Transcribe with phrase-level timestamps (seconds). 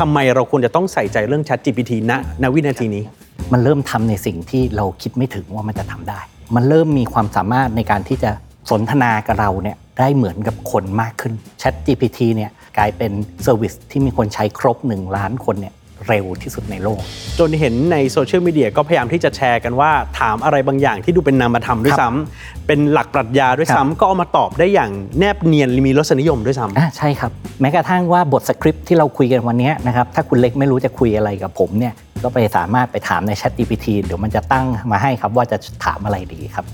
[0.00, 2.12] ทำไมเราควรจะต้องใส่ใจเรื่อง Chat GPT ณ
[2.42, 3.04] ณวินาทีนี้
[3.52, 6.20] มันเริ่มทำในสิ่งที่เราคิดไม่ถึงว่ามันจะทำได้
[6.54, 8.30] มันเริ่มมีความสามารถในการที่จะ
[8.70, 11.32] สนทนากับเราเนี่ยได้เหมือนกับคนมากขึ้น
[11.62, 13.12] Chat GPT เนี่ยกลายเป็น
[13.42, 15.74] เซอร์วิสที่มีคนใช้ครบ 1 ล้านคนเนี่ย
[16.08, 17.00] เร็วที่สุดในโลก
[17.38, 27.30] จนเห็นในโซเชียลมีเดียก็พยายามที่จะแชร์กันว่าถามอะไรบางอย่างที่ดูเป็นนามธรรมด้วยครับซ้ำเป็นหลักปรัชญาด้วยครับซ้ำก็เอามาตอบได้อย่างแนบเนียนมีรสนิยมด้วยซ้ำอ่าใช่ครับ
[27.60, 36.64] แม้กระทั่งว่าบทสคริปต์ที่เราคุยกันวันนี้นะครับถ้าคุณเล็กไม่รู้จะคุยอะไรกับผมเนี่ยก็ไปสามารถไปถามใน Chat GPT เดี๋ยวมันจะตั้งมาให้ครับว่าจะถามอะไรดีครับ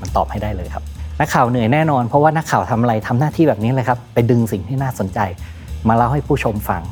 [0.00, 0.84] มันตอบให้ได้เลยครับ
[1.20, 5.20] นักข่าวเหนื่อยแน่นอนเพราะว่านักข่าวทำอะไรทำหน้าที่แบบนี้เลยครับ ไปดึงสิ่งที่น่าสนใจ
[5.88, 6.82] มาเล่าให้ผู้ชมฟัง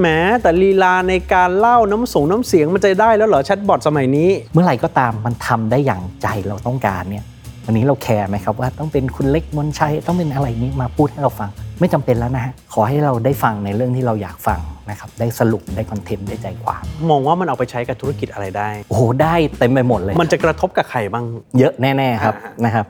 [0.00, 7.24] แม้แต่ลีลาในการเล่าน้ำส่งน้ำเสียงมันจะได้แล้วเหรอแชทบอทสมัยนี้ เมื่อไหร่ก็ตามมันทำได้อย่างใจเราต้องการเนี่ย
[7.66, 11.50] วันนี้เราแคร์ไหมครับว่าต้องเป็นคุณเล็กมนชัยต้องเป็นอะไรนี้มาพูดให้เราฟัง
[11.80, 21.24] ไม่จำเป็นแล้วนะฮะขอให้เราได้ฟังในเรื่องที่เราอยากฟังนะครับได้สรุปได้คอนเทนต์ได้ใจความมองว่ามันเอาไปใช้กับธุรกิจอะไรได้ โอ้โหได้เต็มไปหมดเลย มันจะกระทบกับใครบ้าง
[21.58, 22.86] เยอะแน่ ๆ ครับอ่าฮะนะครับ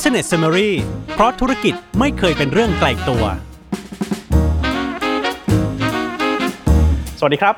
[0.00, 0.70] Business Summary
[1.14, 3.24] เพราะธุรกิจไม่เคยเป็นเรื่องไกลตัว
[7.18, 7.54] สวัสดีครับ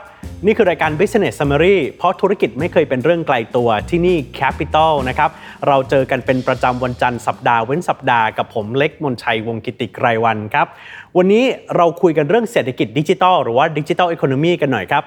[0.46, 5.30] นี่คือรายการ Business Summary เพราะธุรกิจไม่เคยเป็นเรื่องไกลตัวที่นี่ Capital นะครับ
[5.68, 10.66] เราเจอกันเป็นประจำวันจันทร์สัปดาห์เว้นสัปดาห์กับผมเล็กมนชัยวงกิติไกรวันครับ
[11.18, 11.44] วันนี้
[11.76, 15.02] เราคุยกันเรื่องเศรษฐกิจดิจิทัลหรือว่าดิจิทัลอีโคโนมีกันหน่อยครับ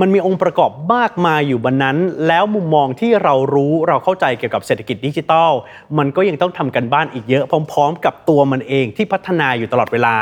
[0.00, 5.50] มันมีองค์ประกอบมากมายอยู่บนนั้น แล้วมุมมองที่เรารู้เราเข้าใจเกี่ยวกับเศรษฐกิจดิจิทัล
[5.98, 10.16] มันก็ยังต้องทำกันบ้านอีกเยอะพร้อม ๆ กับตัวมันเองที่พัฒนาอยู่ตลอดเวลา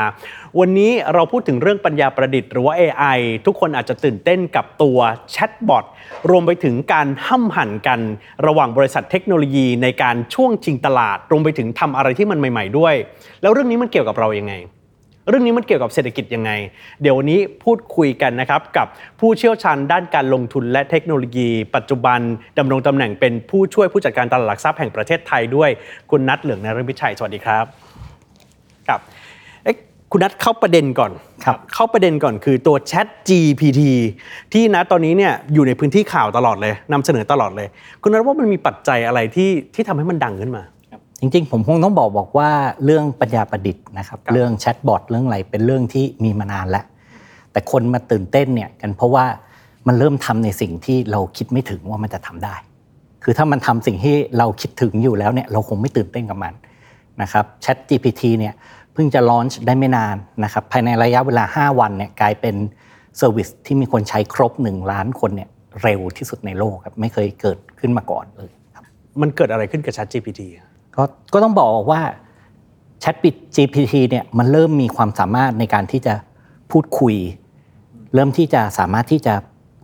[0.59, 4.99] วันนี้เราพูดถึงเรื่องปัญญาประดิษฐ์หรือว่า AI ทุกคนอาจจะตื่นเต้นกับตัว
[5.31, 5.85] แชทบอท
[6.29, 7.99] รวมไปถึงการห้ำหั่นกัน
[8.47, 12.95] ระหว่างบริษัทเทคโนโลยีในการช่วงชิงตลาด รวมไปถึงทำอะไรที่มันใหม่ ๆด้วย
[13.41, 14.55] แล้วเรื่องนี้มันเกี่ยวกับเรายังไง
[15.29, 16.51] เรื่องนี้มันเกี่ยวกับเศรษฐกิจยังไง
[17.01, 18.87] เดี๋ยววันนี้พูดคุยกันนะครับกับ
[19.19, 22.19] ผู้เชี่ยวชาญด้านการลงทุนและเทคโนโลยี ปัจจุบัน
[22.57, 25.69] ดำรงตำแหน่งเป็นผู้ช่วยผู้จัดการตลาดหลักทรัพย์แห่งประเทศไทยด้วย
[26.11, 27.65] คุณนัทเหลืองนรมิตชัยสวัสดีครับ
[28.87, 28.99] ครับ
[29.63, 29.75] เอ๊ะ
[30.11, 31.11] คุณนัทเข้าประเด็นก่อน
[31.45, 33.81] ครับเข้าประเด็นก่อนคือตัว Chat GPT
[34.53, 37.67] ที่นะตอนนี้เนี่ยอยู่ในพื้นที่ข่าวตลอดเลยนำเสนอตลอดเลย
[38.01, 40.63] คุณนัทว่ามันมีปัจจัยอะไรที่ที่ทำให้มันดังขึ้นมา
[41.19, 42.49] จริงๆ ผมคงต้องบอกบอกว่า
[42.85, 46.85] เรื่องปัญญาประดิษฐ์นะครับครับเรื่องแชทบอทเรื่องอะไรเป็นเรื่องที่มีมานานแล้ว
[47.51, 49.25] แต่คนมาตื่นเต้นเนี่ยกันเพราะว่า
[49.87, 52.55] มันเริ่มทำในสิ่งที่เราคิดไม่ถึงว่ามันจะทำได้
[53.23, 56.53] คือถ้ามันทำสิ่งที่เราคิดถึงอยู่แล้วเนี่ยเราคงไม่ตื่นเต้นกับมัน
[57.21, 58.53] นะครับ Chat GPT เนี่ย
[58.93, 62.55] เพิ่งจะลอนช์ได้ไม่นานนะครับภายในระยะเวลา 5 วันเนี่ยกลายเป็น
[63.17, 65.49] เซอร์วิสที่มีคนใช้ครบ 1 ล้านคนเนี่ย
[65.83, 68.83] เร็วที่สุดในโลกครับไม่เคยเกิดขึ้นมาก่อนเลยครับ
[69.21, 70.41] มันเกิดอะไรขึ้นกับ Chat GPT
[70.97, 71.03] ก็
[71.33, 72.01] ก็ต้องบอกว่า
[73.03, 73.15] Chat
[73.55, 76.13] GPT เนี่ยมันเริ่มมีความสามารถในการที่จะ
[76.71, 77.15] พูดคุย
[78.13, 79.33] เริ่มที่จะสามารถที่จะ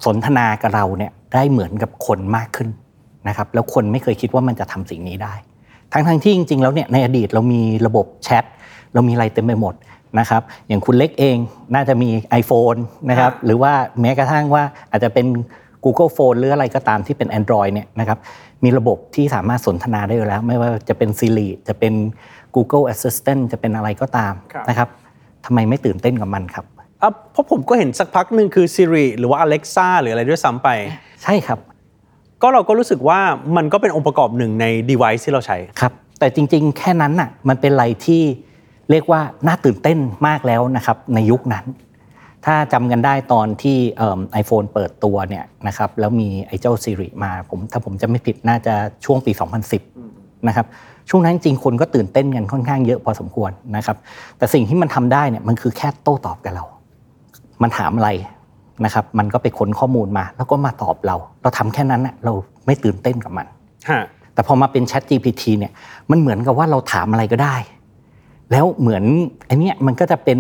[0.06, 2.70] สนทนากับเราเนี่ยได้เหมือนกับคนมากขึ้น
[3.28, 5.34] นะครับแล้วคนไม่เคยคิดว่ามันจะทำสิ่งนี้ได้
[5.94, 8.44] ทั้งทั้งที่จริง ๆ แล้วเนี่ยในอดีตเรามีระบบแชท
[8.94, 9.74] เรามีอะไรเต็มไปหมด
[10.20, 11.38] นะครับอย่างคุณเล็กเอง
[11.76, 12.10] น่าจะมี
[12.42, 12.80] iPhone
[13.10, 15.26] นะครับครับหรือว่าแม้กระทั่งว่าอาจจะเป็น
[15.84, 18.18] Google Phone หรืออะไรก็ตามที่เป็น Android เนี่ยนะครับ
[18.64, 21.94] มีระบบที่สามารถสนทนาได้อยู่แล้ว ไม่ว่าจะเป็น Siri จะเป็น
[22.56, 24.90] Google Assistant จะเป็นอะไรก็ตามครับนะครับ
[25.46, 26.66] ทำไมไม่ตื่นเต้นกับมันครับ
[27.02, 30.70] อะเพราะผมก็เห็นสักพักหนึ่งคือ Siri หรือว่า Alexa หรืออะไรด้วยซ้ำไป
[31.24, 31.60] ใช่ครับ
[32.42, 33.20] ก็เราก็รู้สึกว่า
[33.58, 38.22] มันก็เป็นองค์ประกอบหนึ่งใน device ที่เราใช้ครับ แต่จริงๆ แค่นั้นน่ะมันเป็นอะไรที่
[38.92, 39.98] เรียกว่าน่าตื่นเต้น
[40.28, 41.66] มากแล้วนะครับในยุคนั้น
[42.46, 43.78] ถ้าจำกันได้ตอนที่
[44.34, 48.74] ไอโฟนเปิดตัวเนี่ยนะครับแล้วมีไอ้เจ้า Siri มาผมถ้าผมจะไม่ผิดน่าจะ
[49.06, 49.32] ช่วงปี
[49.90, 50.66] 2010 นะครับ
[51.10, 53.98] ช่วงนั้นจริงๆคนก็ตื่นเต้นกันค่อนข้างเยอะพอสมควรนะครับ
[54.38, 56.66] แต่สิ่งที่มันทำได้เนี่ยมันคือแค่โต้ตอบกับเรา
[57.62, 58.10] มันถามอะไร
[58.86, 62.34] นะครับมันก็ไปค้นข้อมูลมา แล้วก็มาตอบเรา เราทำแค่นั้นน่ะเรา
[62.66, 63.48] ไม่ตื่นเต้นกับมัน
[63.90, 64.02] ฮะ
[64.34, 65.72] แต่พอมาเป็น Chat GPT เนี่ย
[66.12, 67.56] มันเหมือนกับว่าเราถามอะไรก็ได้
[68.52, 69.04] แล้วเหมือน
[69.48, 70.40] ไอันนี้ยมันก็จะเป็น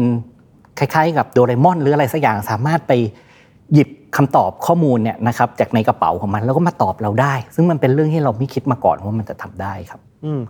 [0.79, 2.91] คล้ายๆ กับโดเรมอนหรืออะไรสักอย่างสามารถไป
[3.73, 10.41] หยิบคำตอบข้อมูลเนี่ยนะครับจากในกระเป๋าของมันแล้วก็มาตอบเราได้ ซึ่งมันเป็นเรื่องที่เราไม่คิดมาก่อนว่ามันจะทำได้ครับ อืม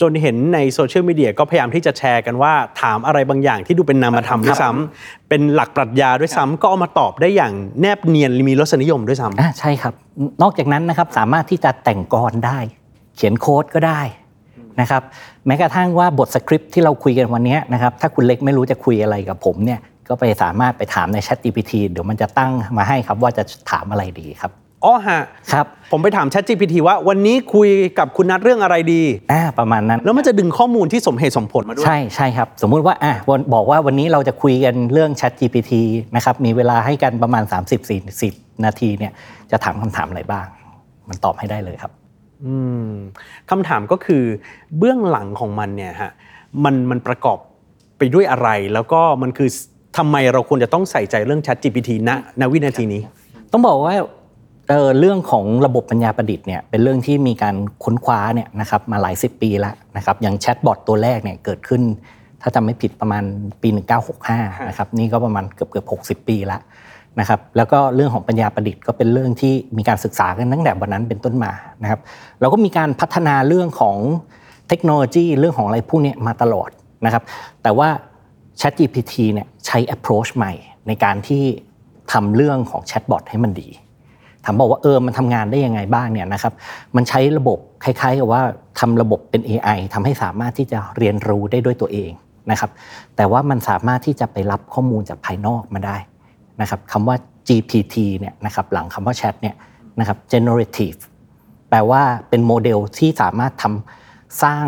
[0.00, 9.94] จนเห็นในโซเชียลมีเดียก็พยายามที่จะแชร์กันว่า ถามอะไรบางอย่างที่ดูเป็นนามธรรมด้วยซ้ำเป็นหลักปรัชญาด้วยซ้ำก็เอามาตอบได้อย่างแนบเนียนมีรสนิยมด้วยซ้ำอ่าใช่ครับ
[10.42, 12.58] นอกจากนั้นนะครับสามารถที่จะแต่งกลอนได้
[13.16, 14.00] เขียนโค้ดก็ได้
[14.80, 15.02] นะครับ
[15.48, 24.52] แม้กระทั่งว่าบทสคริปต์ที่เราคุยกันวันนี้นะครับถ้าคุณเล็กไม่รู้จะคุยอะไรกับผมเนี่ยก็ไปสามารถไปถามใน Chat GPT เดี๋ยวมันจะตั้งมาให้ครับว่าจะถามอะไรดีครับ
[24.84, 25.20] อ๋อฮะ
[25.52, 27.68] ครับผมไปถาม Chat GPT ว่าวันนี้คุย
[27.98, 29.02] กับคุณนัทเรื่องอะไรดี
[29.32, 35.72] อ่าประมาณนั้น แล้วมันจะดึงข้อมูลที่สมเหตุสมผลมาด้วย ใช่ใช่ครับ สมมุติว่าอะวันบอกว่าวันนี้เราจะคุยกันเรื่อง Chat GPT
[36.16, 37.42] นะครับมีเวลาให้กันประมาณ
[38.04, 39.12] 30-40 นาทีเนี่ย
[39.50, 40.46] จะถามคำถามอะไรบ้าง
[41.08, 41.92] มันตอบให้ได้เลยครับ
[42.44, 42.54] อื
[42.88, 42.90] ม
[43.50, 44.24] คำถามก็คือ
[44.78, 46.12] เบื้องหลังของมันเนี่ยฮะ
[46.64, 47.38] มันมันประกอบ
[47.98, 49.48] ไปด้วยอะไร แล้วก็มันคือ
[49.96, 53.02] ทำไมเราควรจะต้องใส่ใจเรื่อง Chat GPT ณณวินาทีนี้
[53.52, 53.94] ต้องบอกว่า
[54.68, 61.82] เออเรื่องของระบบปัญญาประดิษฐ์เนี่ยเป็นเรื่องที่มีการค้นคว้าเนี่ยนะครับมาหลายสิบปีแล้วนะครับอย่างแชทบอทตัวแรกเนี่ยเกิดขึ้น
[62.42, 63.24] ถ้าจำไม่ผิดประมาณ
[63.62, 63.68] ปี
[64.18, 66.60] 1965นะครับนี่ก็ประมาณเกือบเกือบ60 ปีแล้ว
[67.20, 72.00] นะครับแล้วก็เรื่องของปัญญาประดิษฐ์ก็เป็นเรื่องที่มีการศึกษากันตั้งแต่วันนั้นเป็นต้นมานะครับ
[72.40, 73.96] เราก็มีการพัฒนาเรื่องของ
[74.68, 76.70] เทคโนโลยีเรื่องของอะไรพวกนี้มาตลอด
[77.04, 77.22] นะครับ
[77.62, 77.88] แต่ว่า
[78.60, 80.52] ChatGPT เนี่ยใช้ approach ใหม่
[80.86, 81.42] ในการที่
[82.12, 83.68] ทำเรื่องของแชทบอทให้มันดี
[84.44, 86.52] ถามบอกว่าเออมันทำงานได้ยังไงบ้างเนี่ยนะครับ
[86.96, 88.42] มันใช้ระบบคล้ายๆกับว่า
[88.80, 92.10] ทำระบบเป็น AI ทำให้สามารถที่จะเรียนรู้ได้ด้วยตัวเอง
[92.50, 92.70] นะครับ
[93.16, 95.96] แต่ว่ามันสามารถที่จะไปรับข้อมูลจากภายนอกมาได้
[96.60, 97.16] นะครับคำว่า
[97.48, 99.56] GPT เนี่ยนะครับหลังคำว่า Chat เนี่ย
[100.00, 100.98] นะครับ generative
[101.70, 104.66] แปลว่าเป็นโมเดลที่สามารถทำสร้าง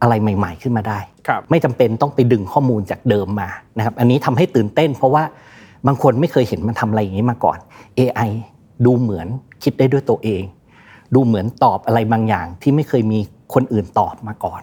[0.00, 0.98] อะไรใหม่ ๆ ขึ้นมาได้
[1.28, 3.48] ครับไม่จำเป็นต้องไปดึงข้อมูลจากเดิมมา
[3.78, 5.24] นะครับอันนี้ทำให้ตื่นเต้น เพราะว่า
[5.86, 7.58] บางคนไม่เคยเห็นมันทำอะไรอย่างนี้มาก่อน
[7.98, 8.30] AI
[8.84, 9.26] ดูเหมือน
[9.62, 10.42] คิดได้ด้วยตัวเอง
[11.14, 13.18] ดูเหมือนตอบอะไรบางอย่างที่ไม่เคยมี
[13.54, 14.62] คนอื่นตอบมาก่อน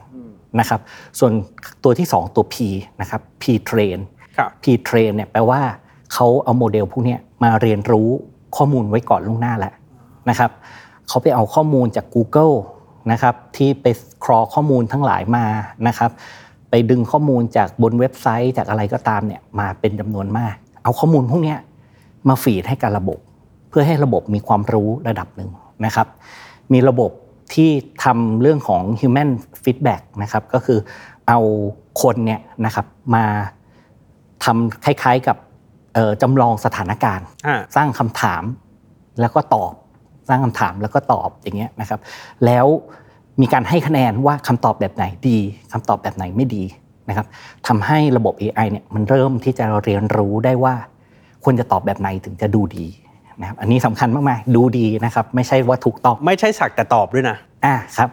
[0.59, 0.79] นะครับ
[1.19, 1.31] ส่วน
[1.83, 2.55] ตัวที่ 2 ตัว P
[3.01, 3.99] นะครับ P train
[4.37, 5.61] ครับ P train เนี่ยแปลว่า
[6.13, 8.09] เขาเอาโมเดลพวกนี้มาเรียนรู้
[8.57, 9.73] ข้อมูลไว้ก่อนล่วงหน้าแล้ว
[10.29, 10.51] นะครับ
[11.07, 12.55] เขาไปเอาข้อมูลจาก Google
[13.11, 13.85] นะครับที่ไป
[14.23, 15.45] ครอข้อมูลทั้งหลายมา
[15.87, 16.11] นะครับ
[16.69, 21.55] ไปดึงข้อมูลจากบนเว็บไซต์จากอะไรก็ตามเนี่ยมาเป็นจำนวนมาก เอาข้อมูลพวกนี้
[22.27, 23.19] มาฟีดให้กับระบบ
[23.69, 25.49] เพื่อให้ระบบมีความรู้ระดับหนึ่ง
[25.85, 26.07] นะครับ
[26.73, 27.11] มีระบบ
[27.53, 27.69] ที่
[28.03, 29.29] ทำเรื่องของ human
[29.63, 30.79] feedback นะครับก็คือ
[31.27, 31.39] เอา
[32.01, 32.85] คนเนี่ยนะครับ
[33.15, 33.25] มา
[34.43, 35.37] ทำคล้ายๆกับ
[36.21, 38.43] จำลองสถานการณ์อ่าสร้างคำถาม
[39.19, 39.73] แล้วก็ตอบ
[40.27, 41.99] สร้างคำถามแล้วก็ตอบอย่างเงี้ยนะครับ
[42.45, 42.65] แล้ว
[43.41, 45.37] มีการให้คะแนนว่าคำตอบแบบไหนดี
[45.71, 46.63] คำตอบแบบไหนไม่ดี
[47.09, 47.27] นะครับ
[47.67, 50.75] ทำให้ระบบ AI เนี่ยมันเริ่มที่จะเรียนรู้ได้ว่า
[51.43, 52.85] ควรจะตอบแบบไหนถึงจะดูดี
[53.41, 58.09] นะครับอันนี้สำคัญมากๆดูดีนะครับ ไม่ใช่ว่าถูกต้องไม่ใช่สักแต่ตอบด้วยนะอ่าครับ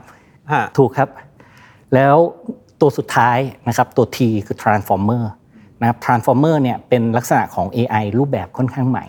[0.52, 1.08] ฮะถูกครับ
[1.94, 2.16] แล้ว
[2.80, 3.38] ตัวสุดท้าย
[3.68, 5.24] นะครับตัว T คือ transformer
[5.80, 9.04] นะครับ transformer เนี่ยเป็นลักษณะของ AI รูปแบบค่อนข้างใหม่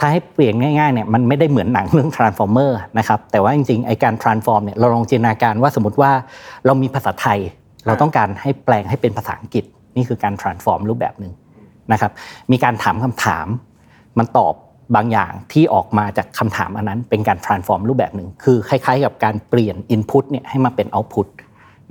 [0.02, 6.12] ้าให้เปลี่ยนง่ายๆเนี่ยมันไม่ได้เหมือนหนังเรื่อง transformer นะครับแต่ว่าจริงๆไอการ transform เนี่ยเราลองจินตนาการว่าสมมติว่า
[6.66, 7.38] เรามีภาษาไทย
[7.86, 9.64] เราต้องการให้แปลงให้เป็นภาษาอังกฤษ
[9.96, 11.32] นี่คือการ transform รูปแบบหนึ่ง
[11.92, 12.12] นะครับ
[12.52, 13.46] มีการถามคำถาม
[14.18, 14.54] มันตอบ
[14.96, 21.26] บางอย่างที่ออกมาจากคำถามอันนั้นเป็นการ transform รูปแบบหนึ่งคือคล้ายๆ กับการเปลี่ยน input เนี่ยให้มาเป็น output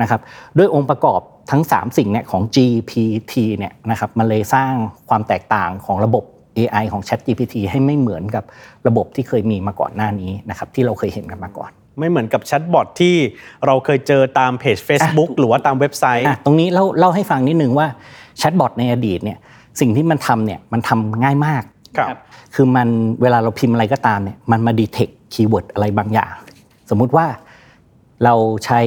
[0.02, 0.22] นะครับ
[0.58, 4.74] ด้วยองค์ประกอบทั้ง 3 สิ่งเนี่ยของ GPT เนี่ยนะครับมันเลยสร้าง
[5.10, 6.24] ความแตกต่างของระบบ
[6.58, 8.44] AI ของ ChatGPT ให้ไม่เหมือนกับ
[8.88, 13.16] ระบบที่เคยมีมาก่อนหน้านี้นะครับที่เราเคยเห็นกันมาก่อน ไม่เหมือนกับแชทบอทที่
[13.66, 17.88] เราเคยเจอตามเพจ Facebook หรือว่าตามเว็บไซต์อะตรงนี้เล่าเล่าให้ฟังนิดนึงว่า
[18.38, 19.38] แชทบอทในอดีตเนี่ย
[19.80, 21.64] สิ่งที่มันทำเนี่ยมันทำง่ายมาก
[21.98, 22.20] ครับ
[22.56, 22.88] คือมัน
[23.22, 26.34] เวลาเราพิมพ์อะไรก็ตามเนี่ยมันมา detect keyword อะไรบางอย่าง
[26.90, 27.26] สมมุติว่า
[28.24, 28.34] เรา
[28.66, 28.80] ใช้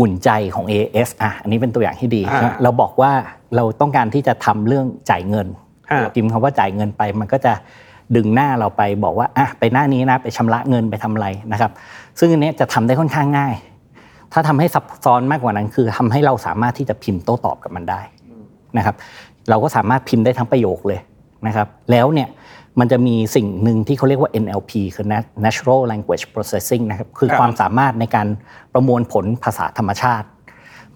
[0.00, 3.12] อุ่นใจของ AS อะอันนี้เป็นตัวอย่างที่ดี อ่าเราบอกว่า
[3.56, 5.46] เราต้องการที่จะทำเรื่องจ่ายเงิน
[5.90, 7.52] อ่า เราพิมพ์คำว่าจ่ายเงินไป มันก็จะ
[8.16, 11.72] ดึงหน้าเราไปบอกว่าอะไปหน้านี้นะไปชำระเงินไปทำอะไรนะครับ
[12.18, 13.54] ซึ่งอันเนี้ยจะทำได้ค่อนข้างง่าย
[14.32, 18.00] ถ้าทำให้ซับซ้อนมากกว่านั้น คือทำให้เราสามารถที่จะพิมพ์โต้ตอบกับมันได้
[18.78, 18.96] นะครับ
[19.50, 21.00] เราก็สามารถพิมพ์ได้ทั้งประโยคเลย
[21.46, 22.28] นะครับ แล้วเนี่ย
[22.80, 25.06] มันจะมีสิ่งหนึ่งที่เขาเรียกว่า NLP คือ
[25.44, 28.28] Natural Language Processing นะครับคือครับความสามารถในการ
[28.72, 30.26] ประมวลผลภาษาธรรมชาติ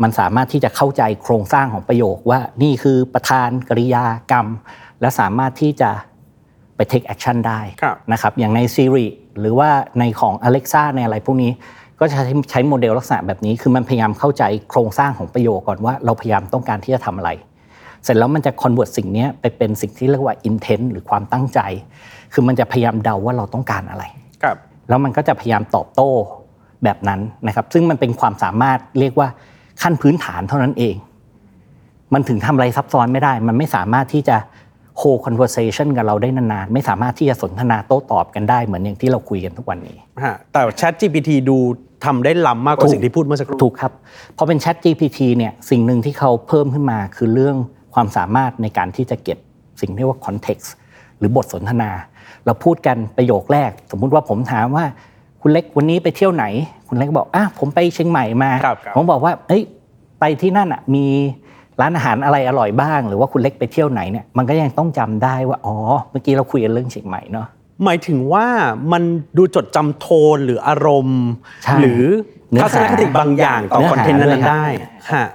[0.03, 4.47] มันสามารถที่จะเข้าใจโครงสร้างของประโยคว่านี่คือประธานกริยากรรม
[5.01, 5.91] และสามารถที่จะ
[6.77, 9.07] ไป take action ได้ครับนะครับอย่างใน Siri
[9.41, 11.51] หรือว่าในของ Alexa ในอะไรพวกนี้
[12.01, 17.31] ก็จะใช้ใช้โมเดลลักษณะแบบนี้คือมันพยายามเข้าใจโครงสร้างของประโยคก่อนว่า เราพยายามต้องการที่จะทำอะไร
[18.05, 21.61] เสร็จแล้วมันจะ convert สิ่งเนี้ยไปเป็นสิ่งที่เรียกว่า intent หรือความตั้งใจ
[22.33, 24.05] คือมันจะพยายามเดาว่าเราต้องการอะไร
[24.43, 24.57] ครับ
[24.88, 26.11] แล้วมันก็จะพยายามตอบโต้
[26.85, 29.28] แบบนั้นนะครับ ซึ่งมันเป็นความสามารถเรียกว่า
[29.83, 30.97] ขั้นพื้นฐานเท่านั้นเอง
[32.14, 34.37] มันถึงทำอะไรซับซ้อนไม่ได้ มันไม่สามารถที่จะ
[35.00, 41.57] hold conversation กับเราได้นานๆ ไม่สามารถที่จะสนทนาโต้ตอบกันได้เหมือนอย่างที่เราคุยกันทุกวันนี้ฮะแต่ Chat GPT ดู
[42.05, 43.93] ทำได้ล้ำมากกว่าสิ่งที่พูดเมื่อสักครู่ ถูกครับ
[44.37, 47.57] พอเป็น Chat GPT เนี่ย สิ่งหนึ่งที่เขาเพิ่มขึ้นมาคือเรื่อง
[47.99, 49.38] ความสามารถในการที่จะเก็บ
[49.81, 50.69] สิ่งที่เรียกว่า context
[51.19, 51.90] หรือบทสนทนา
[52.47, 54.85] เราพูดกันประโยคแรก สมมุติว่าผมถามว่า
[55.43, 56.45] คุณเล็กวันนี้ไปเที่ยวไหน
[56.88, 59.62] คุณเล็กบอกอะผมไปเชียงใหม่มาครับครับผมบอกว่าเอ้ย
[60.21, 61.07] ไปที่นั่นอะมี
[61.81, 65.76] ร้านอาหารอะไรอร่อยบ้าง หรือว่าคุณเล็กไปเที่ยวไหนเนี่ยมันก็ยังต้องจำได้ว่าอ๋อ
[66.11, 67.47] เมื่อกี้เราคุยกันเรื่องเชียงใหม่เนาะ
[67.85, 68.47] หมายถึงว่า
[68.93, 69.02] มัน
[69.37, 71.23] ดูจดจำโทนหรืออารมณ์
[71.64, 72.05] ใช่หรือ
[72.50, 74.67] เนื้อทัศนคติบางอย่างต่อเนื้อคอนหาเทนต์ด้วนั้ยนครับๆได้
[75.12, 75.26] ฮะ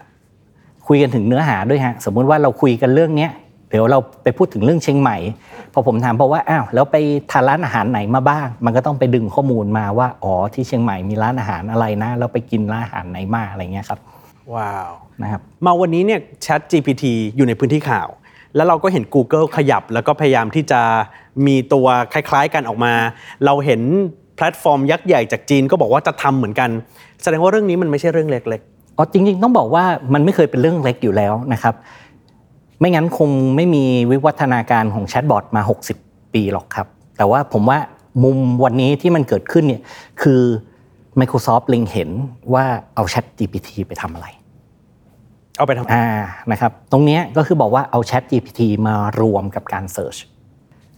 [0.88, 3.32] คุยกันถึงเนื้อหาด้วยฮะสมมุติว่าเราคุยกันเรื่องเนี้ย
[3.70, 5.18] เดี๋ยวเราไปพูดถึงเรื่องเชียงใหม่
[5.74, 6.96] พอผมถามเพราะว่าอ้าวแล้วไป
[7.32, 14.00] ทานร้านอาหารไหนมาบ้าง มันก็ต้องไปดึงข้อมูลมาว่าอ๋อที่เชียงใหม่มีร้านอาหารอะไรนะแล้วไปกินร้านอาหารไหนมาอะไรเงี้ยครับ
[14.56, 17.04] ว้าวนะครับมาวันนี้เนี่ย Chat GPT
[17.36, 18.08] อยู่ในพื้นที่ข่าว
[18.56, 20.82] แล้วเราก็เห็น Google ขยับ แล้วก็พยายามที่จะ
[21.48, 22.94] มีตัวคล้ายๆกันออกมา
[23.46, 23.82] เราเห็น
[24.36, 26.70] แพลตฟอร์มยักษ์ใหญ่จากจีนก็บอกว่าจะทำเหมือนกัน
[27.24, 28.62] แสดงว่าเรื่องนี้มันไม่ใช่เรื่องเล็ก
[28.98, 31.76] อ๋อจริงๆ ต้องบอกว่ามันไม่เคยเป็นเรื่องเล็กอยู่แล้วนะครับ
[32.80, 35.62] ไม่งั้นคงไม่มีวิวัฒนาการของแชทบอทมา
[35.98, 37.80] 60 ปีหรอกครับ แต่ว่าผมว่า
[38.24, 39.82] มุมวันนี้ที่มันเกิดขึ้นเนี่ย
[40.22, 40.42] คือ
[41.20, 42.10] Microsoft เล็งเห็น
[42.54, 46.06] ว่าเอา Chat GPT ไปทำอะไรๆเอาไปทำอ่า
[46.52, 50.20] นะครับ ตรงเนี้ยก็คือบอกว่าเอา Chat GPT มารวมกับการ Search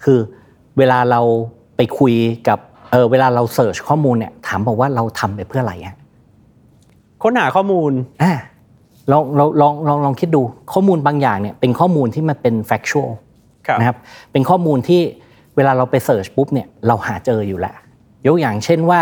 [0.04, 0.20] คือ
[0.78, 1.22] เวลาเรา
[1.76, 2.14] ไปคุย
[2.48, 2.60] กับ
[2.92, 5.98] เออเวลาเรา Search ข้อมูลเนี่ยถามบอกว่าเราทำไปเพื่ออะไรฮะ
[7.28, 7.92] ค้นหาข้อมูล
[8.24, 8.34] อ่า
[9.12, 10.42] ลองลองลองลองลองคิดดู
[10.74, 13.10] ข้อมูลบางอย่างเนี่ยเป็นข้อมูลที่มันเป็น factual
[13.68, 13.98] ครับนะครับ
[14.32, 15.02] เป็นข้อมูลที่
[15.56, 17.76] เวลาเราไป Search ปุ๊บเนี่ยเราหาเจออยู่แล้ว
[18.28, 19.02] ยกอย่างเช่นว่า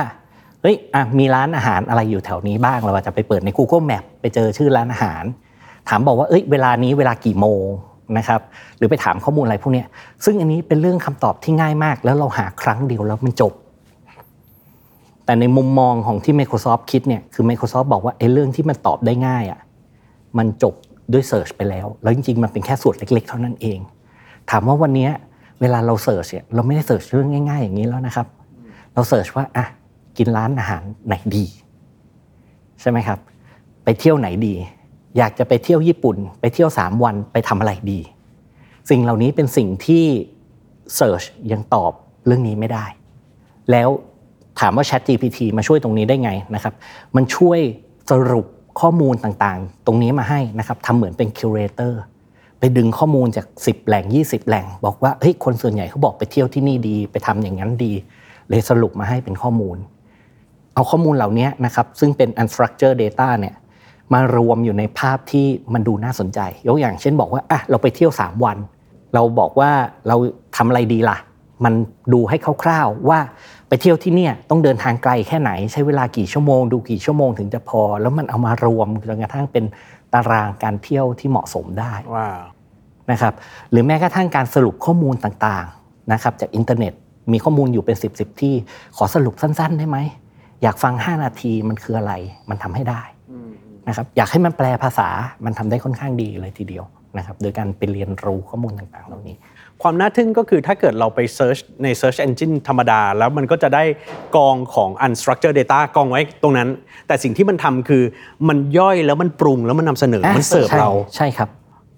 [0.62, 5.24] เฮ้ยอะมีร้านอาหารอะไรอยู่แถวนี้บ้างเราอาจจะไปเปิดใน Google Map ไปเจอชื่อร้านอาหาร
[5.90, 7.64] ถามบอกว่าเอ้ยเวลานี้เวลากี่โมง
[8.18, 8.42] นะครับ
[8.78, 9.88] หรือไปถามข้อมูลอะไรพวกเนี้ย
[10.26, 13.54] ซึ่งอันนี้เป็นเรื่องคำตอบที่ง่ายมาก แล้วเราหาครั้งเดียวแล้วมันจบ
[15.26, 19.60] แต่ในมุมมองของที่ Microsoft คิดเนี่ยคือ Microsoft บอกว่าไอ้เรื่องที่มันตอบได้ง่ายอะ
[20.38, 20.74] มันจบ
[21.14, 23.80] ด้วย Search ไปแล้ว แล้วจริงๆ มันเป็นแค่ส่วนเล็ก ๆ เท่านั้นเอง
[24.50, 25.10] ถามว่าวันนี้
[25.62, 28.28] เวลาเรา Search เนี่ยเราไม่ได้ Search เรื่องง่าย ๆ อย่างนี้แล้วนะครับ
[28.94, 29.66] เรา Search ว่าอะ
[30.18, 31.46] กินร้านอาหารไหนดี
[32.82, 33.20] ใช่ไหมครับ
[33.84, 34.54] ไปเที่ยวไหนดี
[35.18, 38.00] อยากจะไปเที่ยวญี่ปุ่น ไปเที่ยว 3 วันไปทำอะไรดี
[38.90, 40.06] สิ่งเหล่านี้เป็นสิ่งที่
[41.00, 41.92] Search ยังตอบ
[42.26, 42.86] เรื่องนี้ไม่ได้
[43.72, 43.90] แล้ว
[44.60, 46.74] ถามว่า Chat GPT มาช่วยตรงนี้ได้ไงนะครับ
[47.16, 47.60] มันช่วย
[48.12, 48.46] สรุป
[48.82, 51.94] ข้อมูลต่างๆ ตรงนี้มาให้นะครับทำเหมือนเป็น curator
[52.60, 57.94] ไปดึงข้อมูลจาก 10 แหล่ง 20 แหล่ง บอกว่าเฮ้ยคนส่วนใหญ่เขาบอกไปเที่ยวที่นี่ดี ไปทำอย่างนั้นดี
[58.50, 59.78] เลยสรุปมาให้เป็นข้อมูล
[60.74, 63.56] เอาข้อมูลเหล่านี้นะครับซึ่งเป็น unstructured data เนี่ย
[64.14, 68.58] มารวมอยู่ในภาพที่มันดูน่าสนใจ ยกอย่างเช่นบอกว่าอะเราไปเที่ยว 3 วัน
[69.14, 69.72] เราบอกว่า
[70.08, 70.16] เรา
[70.56, 71.18] ทำอะไรดีล่ะ
[71.66, 71.74] มัน
[72.14, 73.20] ดูให้คร่าวๆว่า
[73.74, 79.64] ไปเที่ยวที่เนี่ยต้องเดินทางไกลแค่ไหนใช้เวลากี่ชั่วโมง ดูกี่ชั่วโมงถึงจะพอ แล้วมันเอามารวมจนกระทั่งเป็น
[80.14, 82.44] ตารางการเที่ยวที่เหมาะสมได้ว้าว
[83.12, 83.34] นะครับ
[83.72, 86.94] หรือแม้กระทั่งการสรุปข้อมูลต่างๆนะครับจากอินเทอร์เน็ต
[87.32, 88.54] มีข้อมูลอยู่เป็น 10บสที่
[88.98, 89.98] ขอสรุปสั้น ๆ ได้ไหม
[90.64, 92.14] อยากฟัง 5 นาทีมันคืออะไร
[92.50, 93.02] มันทำให้ได้
[93.88, 95.10] นะครับอยากให้มันแปลภาษา
[95.46, 96.86] มันทำได้ค่อนข้างดีเลยทีเดียว
[97.18, 99.36] นะครับโดยการไปเรียนรู้ข้อมูลต่างๆ เหล่านี้
[99.84, 103.84] ความน่าทึ่งก็คือถ้าเกิดเราไป Search ใน Search Engine ธรรมดา แล้วมันก็จะได้
[104.36, 106.70] กองของ unstructured data กองไว้ตรงนั้น
[107.08, 108.04] แต่สิ่งที่มันทำคือ
[108.50, 111.50] มันย่อยแล้วมันปรุงแล้วมันนำเสนอมันเสิร์ฟใช่เราใช่ครับ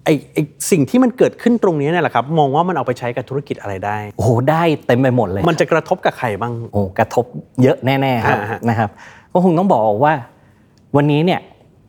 [0.04, 0.38] ไอไอ
[0.70, 7.24] สิ่งที่มันเกิดขึ้นตรงนี้เนี่ยแหละครับ มองว่ามันเอาไปใช้กับธุรกิจอะไรได้ โอ้โหได้เต็มไปหมดเลย มันจะกระทบกับใครบ้างโอ้กระทบ
[7.62, 8.90] เยอะแน่ๆครับอ่าฮะนะครับ
[9.32, 10.14] ก็คงต้องบอกว่า
[10.96, 11.40] วันนี้เนี่ย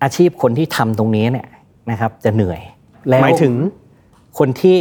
[0.04, 1.48] อาชีพคนที่ทำตรงนี้เนี่ย
[1.92, 2.62] นะครับ จะเหนื่อย
[3.08, 3.54] แล้วหมายถึง
[4.40, 4.78] คนที่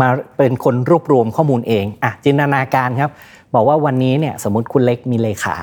[0.00, 3.10] มาเป็นคนรวบรวมข้อมูลเองอะจินตนาการครับ
[3.54, 5.56] บอกว่าวันนี้เนี่ยสมมติคุณเล็กมีเลขา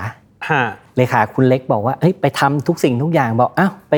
[0.49, 0.61] ฮะ
[0.97, 3.95] เลขาคุณเล็กบอกว่าเฮ้ยไปทำทุกสิ่งทุกอย่างบอกอ้าวไป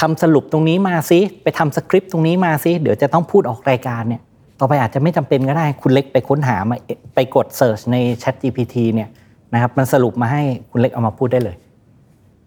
[0.00, 4.22] ทำสรุปตรงนี้มาซิไปทำสคริปต์ตรงนี้มาซิเดี๋ยวจะต้องพูดออกรายการเนี่ย
[4.58, 6.76] ต่อไปอาจจะไม่จำเป็นก็ได้คุณเล็กไปค้นหามา
[7.14, 9.08] ไปกด Search ใน Chat GPT เนี่ย
[9.52, 11.56] นะครับมันสรุปมาให้คุณเล็กเอามาพูดได้เลย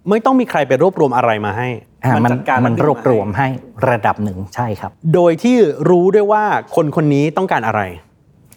[0.10, 1.70] ไม่ต้องมีใครไปรวบรวมอะไรมาให้
[2.04, 3.50] อะมันจัดการมันขึ้รวบรวมให้ให้
[3.90, 5.56] ระดับหนึ่งใช่ครับ โดยที่
[5.90, 6.44] รู้ด้วยว่า
[6.76, 7.82] คนคนนี้ต้องการอะไร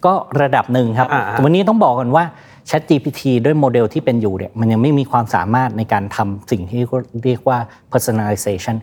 [0.07, 2.25] ก็ระดับหนึ่งครับอ่าๆวันนี้ต้องบอกกันว่า
[2.71, 6.81] Chat GPT ด้วยโมเดลที่เป็นอยู่เนี่ยมันยังไม่มีความสามารถในการทำสิ่งที่
[7.25, 7.59] เรียกว่า
[7.93, 8.77] personalization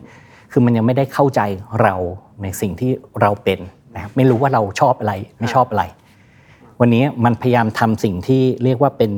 [0.52, 1.40] คือมันยังไม่ได้เข้าใจ
[1.82, 1.94] เรา
[2.42, 2.90] ในสิ่งที่
[3.20, 3.58] เราเป็น
[3.94, 5.84] นะครับไม่รู้ว่าเราชอบอะไรไม่ชอบอะไร
[6.80, 9.12] วันนี้มันพยายามทำสิ่งที่เรียกว่าเป็น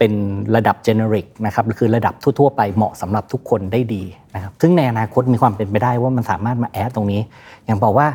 [0.00, 0.18] เป็น
[0.56, 4.02] ระดับ generic นะครับคือระดับทั่ว ๆ ไปเหมาะสำหรับทุกคนได้ดี
[4.34, 7.20] นะครับซึ่งในอนาคตมีความเป็นไปได้ว่ามันสามารถมาแอดตรงนี้
[7.64, 8.06] อย่างบอกว่า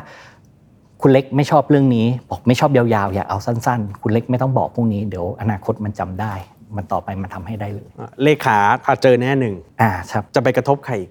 [1.02, 6.32] คุณเล็กไม่ชอบเรื่องนี้ บอกไม่ชอบยาวๆ อยากเอาสั้นๆ คุณเล็กไม่ต้องบอกพวกนี้เดี๋ยวอนาคตมันจำได้
[6.76, 7.88] มันต่อไปมันทำให้ได้เลย
[8.22, 11.10] เลขาอาจเจอแน่หนึ่งอ่าครับจะไปกระทบใครอีก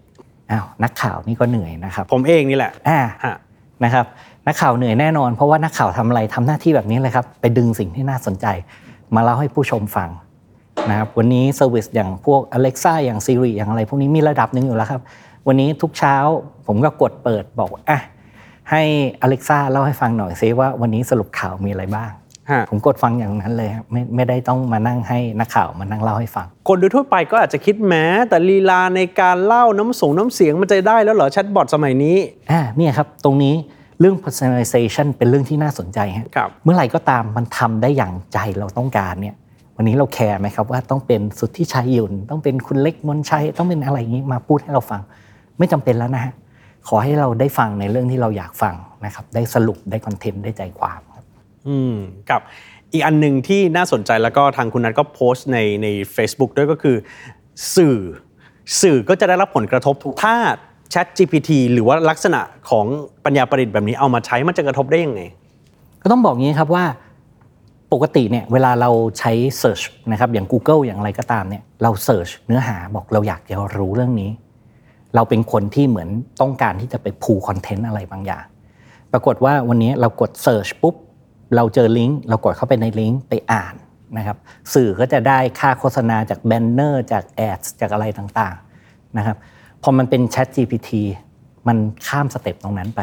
[0.51, 3.35] อ้าวนักข่าวนี่ก็เหนื่อยนะครับผมเองนี่แหละอ่าฮะ
[3.83, 4.05] นะครับ
[4.47, 8.45] นักข่าวเหนื่อยแน่นอนเพราะว่านักข่าวทำอะไรทำหน้าที่แบบนี้เลยครับไปดึงสิ่งที่น่าสนใจ
[9.15, 10.09] มาเล่าให้ผู้ชมฟัง
[10.89, 15.01] นะครับวันนี้เซอร์วิสอย่างพวก Alexa อย่าง Siri อย่างอะไร พวกนี้มีระดับหนึ่งอยู่แล้วครับ
[15.47, 16.15] วันนี้ทุกเช้า
[16.67, 17.99] ผมก็กดเปิดบอกว่าอะ
[18.71, 18.81] ให้
[19.25, 22.11] Alexa เล่าให้ฟังหน่อยซิว่าวันนี้สรุปข่าวมีอะไรบ้าง
[22.49, 32.17] ฮะผมกดฟังอย่างนั้นเลยครับไม่ไม่ได้ต้องมานั่งให้นักข่าวมานั่งเล่าให้ฟัง คนโดยทั่วไปก็อาจจะคิดแม้แต่ลีลาในการเล่าน้ำส่งน้ำเสียงมันจะได้แล้วเหรอแชทบอทสมัยนี้
[32.51, 33.55] อ่าเนี่ยครับตรงนี้
[33.99, 39.35] เรื่อง personalization เป็นเรื่องที่น่าสนใจฮะครับเมื่อไหร่ก็ตามมันทำได้อย่างใจเราต้องการเนี่ย
[39.77, 45.01] วันนี้เราแคร์ไหมครับว่าต้องเป็นสุดที่ชัยหยุ่นต้องเป็นคุณเล็กมนชัยต้องเป็นอะไรอย่างนี้มาพูดให้เราฟัง
[45.57, 46.33] ไม่จำเป็นแล้วนะฮะ
[46.87, 51.25] ขอให้เราได้ฟังในเรื่องที่เราอยากฟังนะครับได้สรุปได้คอนเทนต์ได้ใจความครับ
[51.67, 51.95] อืม
[52.29, 52.41] กับ
[52.93, 56.95] อีกอันหนึ่งที่น่าสนใจแล้วก็ทางคุณนัทก็โพสต์ในใน Facebook ด้วยก็คือ
[57.75, 57.97] สื่อ
[58.81, 60.35] สื่อก็จะได้รับผลกระทบถ้า
[60.93, 62.85] Chat GPT หรือว่าลักษณะของ
[63.25, 65.21] ปัญญาประดิษฐ์แบบนี้เอามาใช้มันจะกระทบได้ยังไง
[66.01, 66.85] ก็ต้องบอกงี้ครับว่า
[67.93, 68.89] ปกติเนี่ยเวลาเรา
[69.19, 74.31] ใช้ Search นะครับอย่าง Google อย่างไรก็ตามเนี่ยเรา Search เนื้อหาบอกเราอยากจะรู้เรื่องนี้
[75.15, 76.09] เราเป็นคนที่เหมือน
[76.41, 78.45] ต้องการที่จะไปดูคอนเทนต์อะไรบางอย่าง
[79.11, 80.95] ปรากฏว่าวันนี้เรากด Search ปุ๊บ
[81.55, 83.75] เราเจอลิงก์เรากดเข้าไปในลิงก์ไปอ่าน
[84.17, 84.37] นะครับ
[84.73, 89.37] สื่อก็จะได้ค่าโฆษณาจาก banner จาก ad จากอะไรต่างๆนะครับ
[89.83, 90.89] พอมันเป็น Chat GPT
[91.67, 91.77] มัน
[92.07, 93.01] ข้าม step ตรงนั้นไป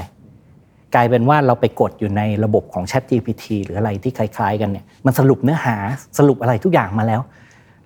[0.94, 5.76] กลายเป็นว่าเราไปกดอยู่ในระบบของ Chat GPT หรืออะไรที่คล้ายๆ กันเนี่ยมันสรุปเนื้อหา
[6.18, 7.20] สรุปอะไรทุกอย่างมาแล้ว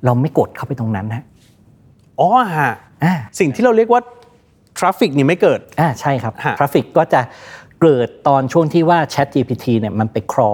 [0.05, 1.25] เราไม่กดเข้าไปตรงนั้นฮะ
[2.21, 2.73] อ๋อฮะ
[3.05, 4.01] อ่าสิ่งที่เราเรียกว่า
[4.79, 7.21] traffic นี่ไม่เกิดอ่าใช่ครับฮะ traffic ก็จะ
[7.83, 10.53] เกิดตอนช่วงที่ว่า Chat GPT เนี่ยมันไป crawl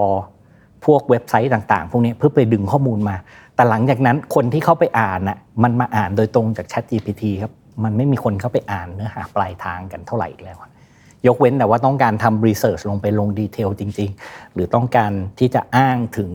[0.85, 3.17] พวกเว็บไซต์ต่าง ๆ พวกนี้เพื่อไปดึงข้อมูลมา
[3.55, 7.53] แต่หลังจากนั้นคนที่เข้าไปอ่านน่ะมันมาอ่านโดยตรงจาก Chat GPT ครับ
[7.85, 10.71] มันไม่มีคนเข้าไปอ่านเนื้อหาปลายทางกันเท่าไหร่อีกแล้วอะ
[11.27, 16.31] ยกเว้นแต่ว่าต้องการทำ research ลงไปลง detail จริง ๆ หรือต้องการที่จะอ้างถึง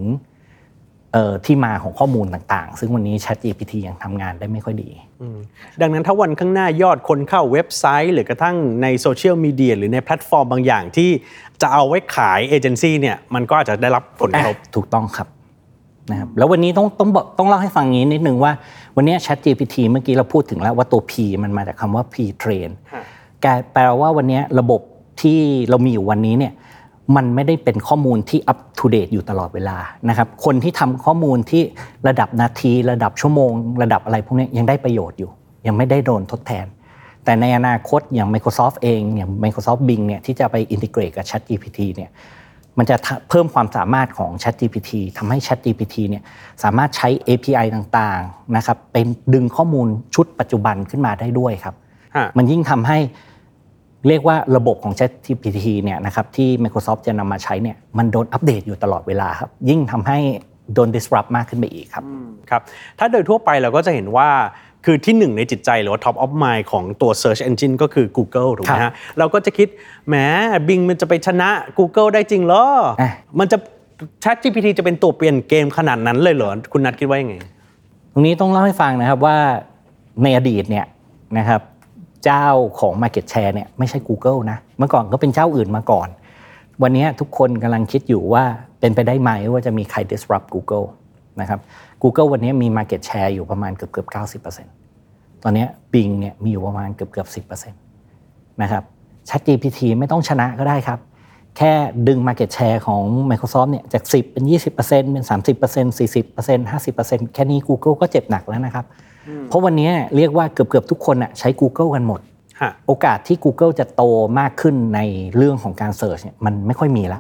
[1.14, 4.90] เอ่อที่มาของข้อมูลต่างๆ ซึ่งวันนี้ Chat GPT ยังทำงานได้ไม่ค่อยดี
[5.82, 11.10] ดังนั้นถ้าวันข้างหน้ายอดคนเข้าเว็บไซต์ หรือกระทั่งในโซเชียลมีเดียหรือในแพลตฟอร์มบางอย่างที่
[11.62, 15.28] จะเอาไว้ขายเอเจนซี่เนี่ยมันก็อาจจะได้รับผลกระทบอะถูกต้องครับ
[16.12, 18.52] นะครับแล้ววันนี้ต้องต้องบอกต้องเล่าให้ฟังงี้นิดนึงว่า
[18.96, 23.04] วันนี้ Chat GPT เมื่อกี้เราพูดถึงแล้วว่าตัว P มันมาจากคำว่า pre-train ฮะ
[23.74, 24.82] แปลว่าวันนี้ระบบ
[25.22, 26.54] ที่เรามีอยู่วันนี้เนี่ย
[27.16, 29.78] มันไม่ได้เป็นข้อมูลที่ up to date อยู่ตลอดเวลา
[30.10, 31.62] นะครับคนที่ทำข้อมูลที่
[32.08, 33.52] ระดับนาที ระดับชั่วโมง
[33.84, 35.32] ระดับอะไรพวกนี้ยังได้ประโยชน์อยู่
[35.68, 36.66] ยังไม่ได้โดนทดแทน
[37.24, 42.12] แต่ในอนาคตอย่าง Microsoft เองอย่าง Microsoft Bing เนี่ยที่จะไปอินทิเกรตกับ Chat GPT เนี่ย
[42.78, 42.96] มันจะ
[43.30, 46.24] เพิ่มความสามารถของ ChatGPT ทำให้ ChatGPT เนี่ย
[46.64, 51.76] สามารถใช้ API ต่างๆนะครับเป็นดึงข้อมูลชุดปัจจุบันขึ้นมาได้ด้วยครับ
[52.38, 52.98] มันยิ่งทำให้
[54.08, 60.18] เรียกว่าระบบของ ChatGPT เนี่ยนะครับที่ Microsoft จะนำมาใช้เนี่ยมันโดนอัปเดตอยู่ตลอดเวลาครับ ยิ่งทำให้
[60.74, 62.04] โดน disrupt มากขึ้นไปอีกครับ
[62.50, 62.62] ครับ
[63.00, 64.30] ถ้าโดยทั่วไปเราก็จะเห็นว่า
[64.86, 69.68] คือที่หนึ่งในจิตใจหรือว่า top of mind ของตัว search engine ก็คือ Google ถูกไหมครัฮะบเราก็จะคิด
[70.08, 70.16] แหม
[70.68, 72.64] Bing มันจะไปชนะ Google ได้จริงเหรอ
[73.02, 73.58] อะมันจะ
[74.24, 77.36] Chat GPT จะเป็นตัวเปลี่ยนเกมขนาดนั้นเลยเหรอคุณนัทคิดว่ายังไง
[78.14, 79.38] ตรงนี้ต้องเล่าให้ฟังนะครับว่า
[80.24, 80.86] ในอดีตเนี่ย
[81.38, 81.62] นะครับ
[82.28, 86.08] เจ้าของ Market Share เนี่ยไม่ใช่ Google นะ เมื่อก่อนก็เป็นเจ้าอื่นมาก่อน
[86.84, 88.44] วันนี้ทุกคนกำลังคิดอยู่ว่า
[88.80, 90.86] เป็นไปได้ไหมว่าจะมีใคร disrupt Google
[91.42, 91.60] นะครับ
[92.04, 94.08] Google วันนี้มี Market Share อยู่ประมาณเกือบเกือบ
[94.54, 98.84] 90%ตอนนี้ Bing เนี่ยมีอยู่ประมาณเกือบเกือบ10%นะครับ
[99.30, 101.00] ChatGPT ไม่ต้องชนะก็ได้ครับ
[101.58, 101.74] แค่
[102.08, 104.74] ดึง Market Share ของ Microsoft เนี่ยจาก 10 เป็น 20%
[105.12, 108.86] เป็น 30% 40% 50%แค่นี้ Google ก็เจ็บหนักแล้วนะครับ
[109.50, 112.20] เพราะวันนี้เรียกว่าเกือบเกือบๆทุกคนน่ะใช้ Google กันหมด
[112.62, 114.04] ฮะโอกาสที่ Google จะโต
[114.40, 115.00] มากขึ้นใน
[115.38, 117.20] เรื่องของการเสิร์ชเนี่ยมันไม่ค่อยมีละ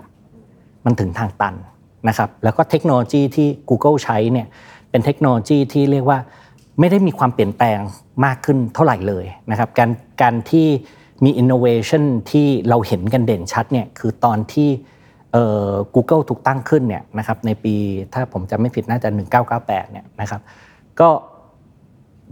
[0.85, 1.55] มันถึงทางตัน
[2.07, 4.47] นะครับแล้วก็เทคโนโลยีที่ Google ใช้เนี่ย
[4.89, 6.19] เป็นเทคโนโลยีที่เรียกว่า
[6.79, 7.79] ไม่ได้มีความเปลี่ยนแปลง
[8.25, 9.89] มากขึ้นเท่าไหร่เลยนะครับการ
[10.21, 10.67] การที่
[11.23, 14.69] มี innovation ที่เราเห็นกันเด่นชัดเนี่ยคือตอนที่
[15.31, 17.75] เอ่อ Google ถูกตั้งขึ้นเนี่ยนะครับในปี
[18.13, 19.09] ถ้าผมจำไม่ผิดน่าจะ
[19.51, 20.41] 1998เนี่ยนะครับ
[20.99, 21.09] ก็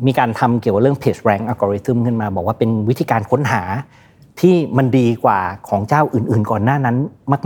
[0.06, 3.62] มีการทำเกี่ยวกับเรื่อง Page Rank Algorithm ขึ้นมาบอกว่าเป็นวิธีการค้นหา
[4.40, 6.98] ที่มันดีกว่าของเจ้าอื่นๆ ก่อนหน้านั้น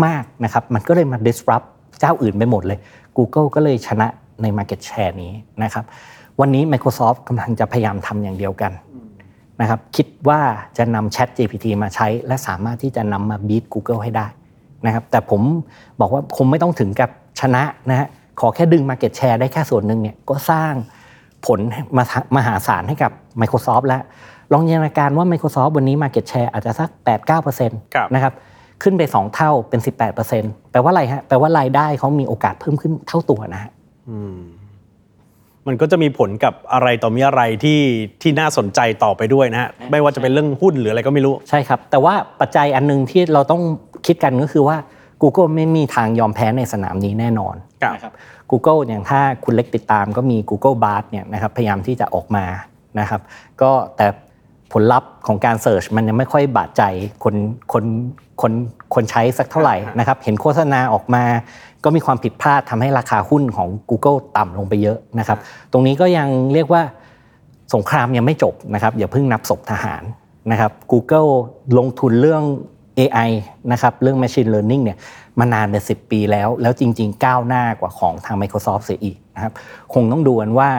[0.05, 1.67] มาก ๆนะครับ มันก็เลยมา disrupt
[1.99, 2.79] เจ้าอื่นไปหมดเลย
[3.17, 4.07] Google ก็เลยชนะ
[4.41, 5.31] ใน Market Share นี้
[5.63, 5.83] นะครับ
[6.39, 8.71] วันนี้ Microsoft กำลังจะพยายามทำอย่างเดียวกัน
[9.61, 10.41] นะครับคิดว่า
[10.77, 14.27] จะนำ Chat GPT มาใช้ และสามารถที่จะนำมาบีท Google ให้ได้
[14.85, 15.41] นะครับ แต่ผม
[16.01, 17.09] บอกว่าคงไม่ต้องถึงกับ
[17.39, 18.07] ชนะนะฮะ
[18.39, 20.73] ขอแค่ดึง Market Share ได้แค่ส่วนหนึ่งเนี่ยก็สร้าง
[21.45, 21.59] ผล
[21.97, 22.03] มา
[22.37, 24.01] มหาศาลให้กับ Microsoft แล้ว
[24.53, 26.89] ลองจินตนาการว่า Microsoft วันนี้ Market Share อาจจะสัก
[27.29, 28.33] 8-9%นครับนะครับ
[28.83, 29.79] ขึ้นไป 2 เท่าเป็น
[30.25, 33.71] 18%แปลว่าอะไรฮะแปลว่ารายได้เขามีโอกาสเพิ่มขึ้นเท่าตัวนะฮะ
[35.67, 37.79] มันก็จะมีผลกับอะไรต่อมีอะไรที่
[38.21, 43.61] ที่น่าสนใจต่อไปด้วยนะฮะไม่ว่าจะเป็นเรื่องหุ้นหรืออะไรก็ไม่รู้ ใช่ครับ แต่ว่าปัจจัยอันหนึงที่เราต้อง
[44.07, 44.77] คิดกันก็คือว่า
[45.21, 48.13] Google ไม่มีทางยอมแพ้ในสนามนี้แน่นอนครับนะครับ
[48.51, 52.45] Google อย่างถ้าคุณเล็กติดตามก็มี Google Bard เนี่ยนะครับพยายามที่จะออกมา
[52.99, 53.21] นะครับ
[53.61, 54.07] ก็แต่
[54.71, 56.83] ผลลัพธ์ของการเสิร์ชมันยังไม่ค่อยบาดใจ
[57.23, 57.35] คน
[57.73, 57.83] คน
[58.41, 58.51] คน
[58.93, 61.23] คนใช้สักเท่าไหร่นะครับเห็นโฆษณาออกมา
[61.83, 65.37] ก็มีความผิดพลาดทำให้ราคาหุ้นของ Google ต่ำลงไปเยอะนะครับ
[65.71, 66.81] ตรงนี้ก็ยังเรียกว่า
[67.73, 70.03] สงครามยังไม่จบนะครับอย่าเพิ่งนับศพทหาร
[70.51, 71.29] นะครับ Google
[71.77, 72.43] ลงทุนเรื่อง
[72.99, 73.29] AI
[73.71, 74.97] นะครับเรื่อง Machine Learning เนี่ย
[75.39, 79.53] มานานเป็น 10 ปีแล้ว แล้วจริง ๆ ก้าวหน้ากว่าของทาง Microsoft เสียอีกนะครับ
[79.93, 80.69] คงต้องดูกันว่า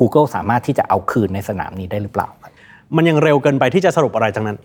[0.00, 2.52] Google สามารถที่จะเอาคืนในสนามนี้ได้หรือเปล่าครับ
[2.96, 4.58] มันยังเร็วเกินไปที่จะสรุปอะไรทั้งนั้น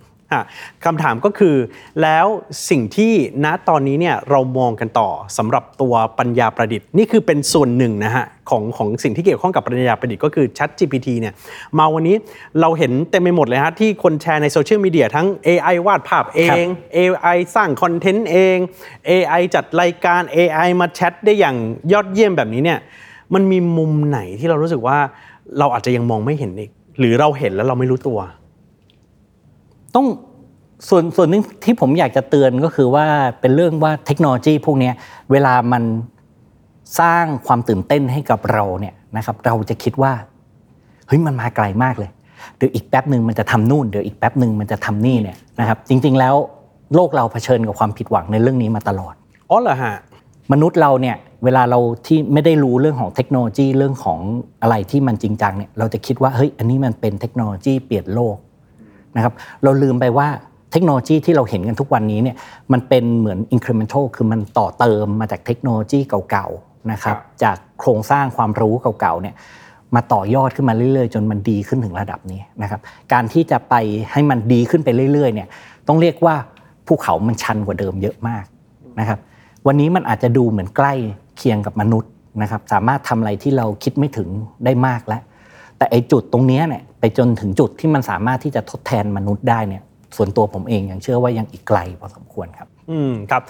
[0.85, 1.55] คำถามก็คือ
[2.01, 2.25] แล้ว
[2.69, 3.13] สิ่งที่
[3.45, 11.33] ณตอนนี้เนี่ยเรามองกันต่อสำหรับตัวปัญญาประดิษฐ์นี่คือเป็นส่วนหนึ่งนะฮะของของสิ่งที่เกี่ยวข้องกับปัญญาประดิษฐ์ก็คือ Chat GPT เนี่ย
[11.77, 12.15] มาวันนี้
[12.61, 16.65] เราเห็นเต็มไปหมดเลยฮะที่คนแชร์ในโซเชียลมีเดียทั้ง AI วาดภาพเอง
[16.97, 18.57] AI สร้างคอนเทนต์เอง
[19.09, 21.55] AI จัดรายการ AI มาแชทได้อย่าง
[21.91, 22.79] ยอดเยี่ยมแบบนี้เนี่ย
[23.33, 24.97] มันมีมุมไหนที่เรารู้สึกว่า
[25.59, 28.19] เราอาจจะยังมองไม่เห็นอีก หรือเราเห็นแล้วเราไม่รู้ตัว
[29.95, 30.07] ต้อง
[30.89, 33.05] ส่วนส่วนหนึงที่ผมอยากจะเตือนก็คือว่า
[33.41, 34.93] เป็นเรื่องว่าเทคโนโลยีพวกเนี้ย
[35.31, 35.83] เวลามัน
[36.99, 40.13] สร้างความตื่นเต้นให้กับเราเนี่ยนะครับ เราจะคิดว่า
[41.07, 42.11] เฮ้ยมันมาไกลมากเลย
[42.57, 46.35] เดี๋ยวอีกแป๊บหนึ่งมันจะทำนู่นเดี๋ยวอีกแป๊บหนึ่งมันจะทำนี่เนี่ยนะครับ จริง ๆ แล้ว
[46.95, 49.13] โลกเราเผชิญกับความผิดหวังในเรื่องนี้มาตลอด
[49.49, 49.95] อ๋อเหรอฮะ
[50.51, 54.19] มนุษย์เราเนี่ยเวลาเราที่ไม่ได้รู้เรื่องของเทคโนโลยีเรื่องของ
[54.61, 58.35] อะไรที่มันจริงจังเนี่ยเราจะคิดว่าเฮ้ยอันนี้มันเป็นเทคโนโลยีเปลี่ยนโลก
[59.15, 60.27] นะครับเราลืมไปว่า
[60.71, 62.35] เทคโนโลยีที่เราเห็นกันทุกวันนี้เนี่ย
[62.71, 65.99] มันเป็นเหมือน incremental คือมันต่อเติมมาจากเทคโนโลยี
[66.29, 69.35] เก่าๆนะครับจากโครงสร้างความรู้เก่าๆเนี่ย
[69.95, 72.81] มาต่อยอดขึ้นมาเรื่อยๆ จนมันดีขึ้นถึงระดับนี้นะครับ
[73.13, 73.75] การที่จะไป
[74.11, 75.47] ให้มันดีขึ้นไปเรื่อยๆเนี่ย
[75.87, 76.35] ต้องเรียกว่า
[76.87, 78.43] ภูเขามันชันกว่าเดิมเยอะมาก
[78.99, 79.19] นะครับ
[79.67, 80.93] วันนี้มันอาจจะดูเหมือนใกล้
[81.37, 84.29] เคียงกับมนุษย์นะครับสามารถทำอะไรที่เราคิดไม่ถึง
[84.65, 85.21] ได้มากแล้ว
[85.77, 89.83] แต่ไอ้จุดตรงเนี้ยเนี่ยไปจนถึงจุดที่มันสามารถที่จะทดแทนมนุษย์ได้เนี่ย
[90.17, 93.43] ส่วนตัวผมเองยังเชื่อว่ายังอีกไกลพอสมควรครับ อืมครับ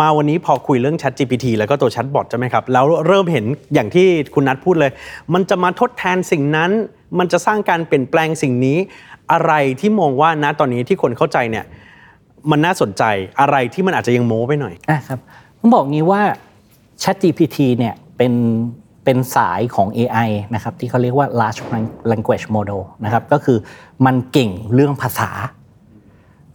[0.00, 4.90] มาวันนี้พอคุยเรื่อง Chat GPT แล้วก็ตัว Chat Bot ใช่ไหมครับ แล้วเริ่มเห็นอย่างที่คุณนัทพูดเลย
[5.34, 6.70] มันจะมาทดแทนสิ่งนั้น
[7.18, 8.78] มันจะสร้างการเปลี่ยนแปลงสิ่งนี้
[9.32, 11.64] อะไรที่มองว่าณตอนนี้ที่คนเข้าใจเนี่ย
[12.50, 13.02] มันน่าสนใจ
[13.40, 15.18] อะไรที่มันอาจจะยังโม้ไปหน่อยอะครับ
[15.58, 16.22] ต้องบอกงี้ว่า
[17.02, 18.32] ChatGPT เนี่ยเป็น
[19.04, 21.60] เป็นสายของ AI นะครับที่เขาเรียกว่า large
[22.10, 23.58] language model นะครับก็คือ
[24.06, 25.30] มันเก่งเรื่องภาษา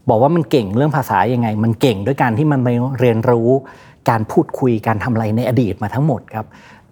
[0.09, 3.49] บอกว่ามันเก่งเรื่องภาษายังไง มันเก่งด้วยการที่มันไปเรียนรู้
[4.09, 6.45] การพูดคุยการทำอะไรในอดีตมาทั้งหมดครับ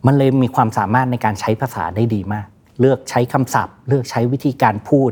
[0.06, 2.46] มันเลยมีความสามารถในการใช้ภาษาได้ดีมาก
[2.80, 5.12] เลือกใช้คำศัพท์ เลือกใช้วิธีการพูด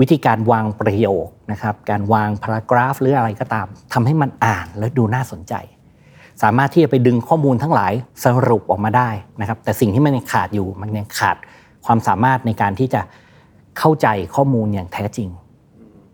[0.00, 5.54] วิธีการวางประโยคนะครับการวางพารากราฟหรืออะไรก็ตามทำให้มันอ่านแล้วดูน่าสนใจ
[6.42, 7.92] สามารถที่จะไปดึงข้อมูลทั้งหลาย
[8.24, 9.08] สรุปออกมาได้
[9.40, 11.36] นะครับ แต่สิ่งที่มันยังขาดอยู่มันยังขาด
[11.86, 13.00] ความสามารถในการที่จะ
[13.78, 15.28] เข้าใจข้อมูลอย่างแท้จริง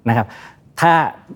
[0.09, 0.27] นะครับ
[0.81, 0.93] ถ้า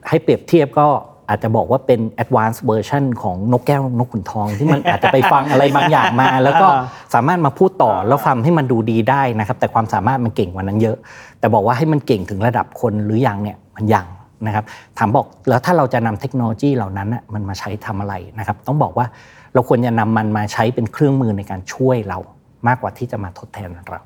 [0.08, 0.88] ให้เปรียบเทียบก็
[1.28, 6.66] อาจจะบอกว่าเป็น advanced version ของนกแก้วนกขุนทอง ที่มันอาจจะไปฟังอะไรบางอย่างมา แล้วก็
[7.14, 10.96] สามารถมาพูดต่อแล้วฟังให้มันดูดีได้นะครับ แต่ความสามารถมันเก่งกว่านั้นเยอะ
[11.38, 14.06] แต่บอกว่าให้มันเก่งถึงระดับคนหรือยังเนี่ยมันยัง
[14.46, 14.64] นะครับ
[14.98, 19.06] ถามบอกแล้วถ้าเราจะนำเทคโนโลยีเหล่านั้นน่ะมันมาใช้ทำอะไรนะครับ ต้องบอกว่า
[19.54, 22.18] เราควรจะนำมันมาใช้เป็นเครื่องมือในการช่วยเรา
[22.66, 24.00] มากกว่าที่จะมาทดแทนเรา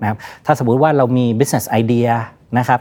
[0.00, 2.10] นะครับถ้าสมมุติว่าเรามี business idea
[2.58, 2.80] นะครับ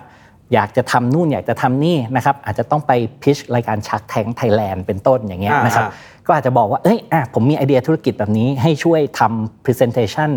[0.53, 10.31] อยากจะทำนู่นอยากจะทำนี่นะครับอาจจะต้องไป pitch รายการชักแทงไทยแลนด์เป็นต้นอย่างเงี้ยอ่านะครับอ่าก็อาจจะบอกว่าเอ้ยอะผมมีไอเดียธุรกิจแบบนี้ให้ช่วยทำ presentation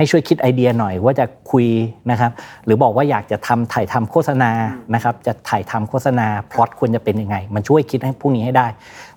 [0.00, 1.66] ให้ช่วยคิดไอเดียหน่อยว่าจะคุย
[2.10, 2.30] นะครับ
[2.64, 4.50] หรือบอกว่าอยากจะทำถ่ายทำโฆษณา
[4.94, 8.66] นะครับจะถ่ายทำโฆษณาพล็อตควรจะเป็นยังไง มันช่วยคิดให้พวกนี้ให้ได้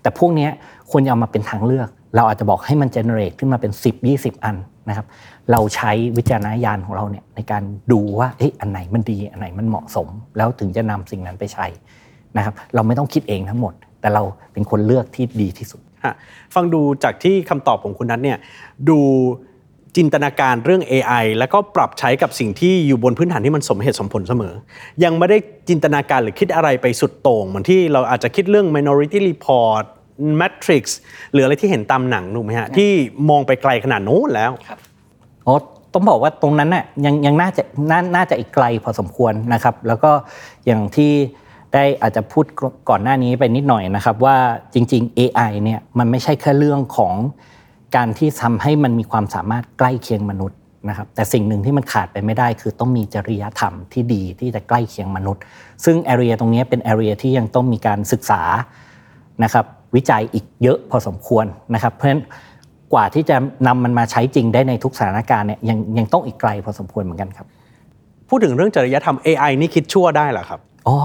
[0.02, 0.48] แต่พวกนี้
[0.92, 4.56] ควรจะเอามาเป็นทางเลือก เราอาจจะบอกให้มัน generate ขึ้นมาเป็น 10 20 อัน
[4.90, 5.06] นะครับ
[5.52, 11.66] เราใช้วิจารณญาณของเราเนี่ยในการดูว่าเอ๊ะอันไหนมันดีอันไหนมันเหมาะสม แล้วถึงจะนำสิ่งนั้นไปใช้
[12.38, 15.82] นะครับเราไม่ต้องคิดเองทั้งหมด แต่เราเป็นคนเลือกที่ดีที่สุด
[16.56, 18.38] ฟังดูจากที่คำตอบของคุณนัทเนี่ย
[18.90, 19.00] ดู
[19.98, 24.54] จินตนาการเรื่อง AI แล้วก็ปรับใช้กับสิ่งที่อยู่บนพื้นฐานที่มันสมเหตุสมผลเสมอ
[25.04, 25.38] ยังไม่ได้
[25.70, 29.84] จินตนาการหรือคิดอะไรไปสุดโต่งเหมือนที่เราอาจจะคิดเรื่อง Minority Report
[30.40, 30.84] Matrix
[31.32, 32.90] หรืออะไรที่เห็นตามหนังถูกไหมฮะ ที่
[33.30, 34.52] มองไปไกลขนาดโน้นแล้ว
[35.46, 35.54] โอ้
[35.94, 40.12] ต้องบอกว่าตรงนั้นน่ะยังยังน่าจะนาน่าจะอีกไกลพอสมควรนะครับ แล้วก็
[40.66, 41.12] อย่างที่
[41.74, 42.46] ได้อาจจะพูด
[42.90, 44.38] ก่อนหน้านี้ไปนิดหน่อยนะครับ ว่า
[44.74, 47.14] จริง ๆ AI เนี่ยมันไม่ใช่แค่เรื่องของ
[47.96, 50.58] การที่ทำให้มันมีความสามารถใกล้เคียงมนุษย์
[50.90, 55.42] นะครับแต่สิ่งหนึ่งที่มันขาดไปไม่ได้ คือต้องมีจริยธรรมที่ดีที่จะใกล้เคียงมนุษย์
[55.86, 58.42] ซึ่ง area ตรงนี้เป็น area ที่ยังต้องมีการศึกษา
[59.44, 62.22] นะครับวิจัยอีกเยอะพอสมควรนะครับเพราะฉะนั้น
[62.94, 67.48] กว่าที่จะนำมันมาใช้จริงได้ในทุกสถานการณ์เนี่ยยังยังต้องอีกไกลพอสมควรเหมือนกันครับ
[68.30, 70.98] พูดถึงเรื่องจริยธรรม AI นี่คิดชั่วได้เหรอครับอ๋อ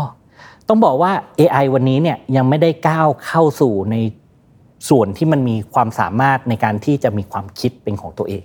[0.69, 3.97] ต้องบอกว่า AI วันนี้เนี่ยยังไม่ได้ก้าวเข้าสู่ใน
[4.89, 8.45] ส่วนที่มันมีความสามารถในการที่จะมีความคิดเป็นของตัวเอง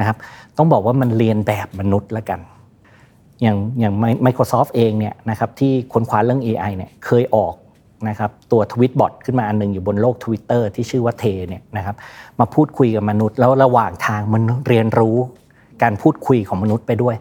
[0.00, 0.16] นะครับ
[0.56, 2.40] ต้องบอกว่ามันเรียนแบบมนุษย์ละกัน
[3.42, 3.94] อย่างอย่าง
[4.26, 7.54] Microsoft เองเนี่ยนะครับที่ค้นคว้าเรื่อง AI เนี่ยเคยออก
[8.08, 11.96] นะครับตัวทวิตบอทขึ้นมาอันหนึงอยู่บนโลก Twitter ที่ชื่อว่าเทเนี่ยนะครับ
[12.40, 15.16] มาพูดคุยกับมนุษย์ แล้วระหว่างทางมันเรียนรู้
[15.82, 17.16] การพูดคุยของมนุษย์ไปด้วย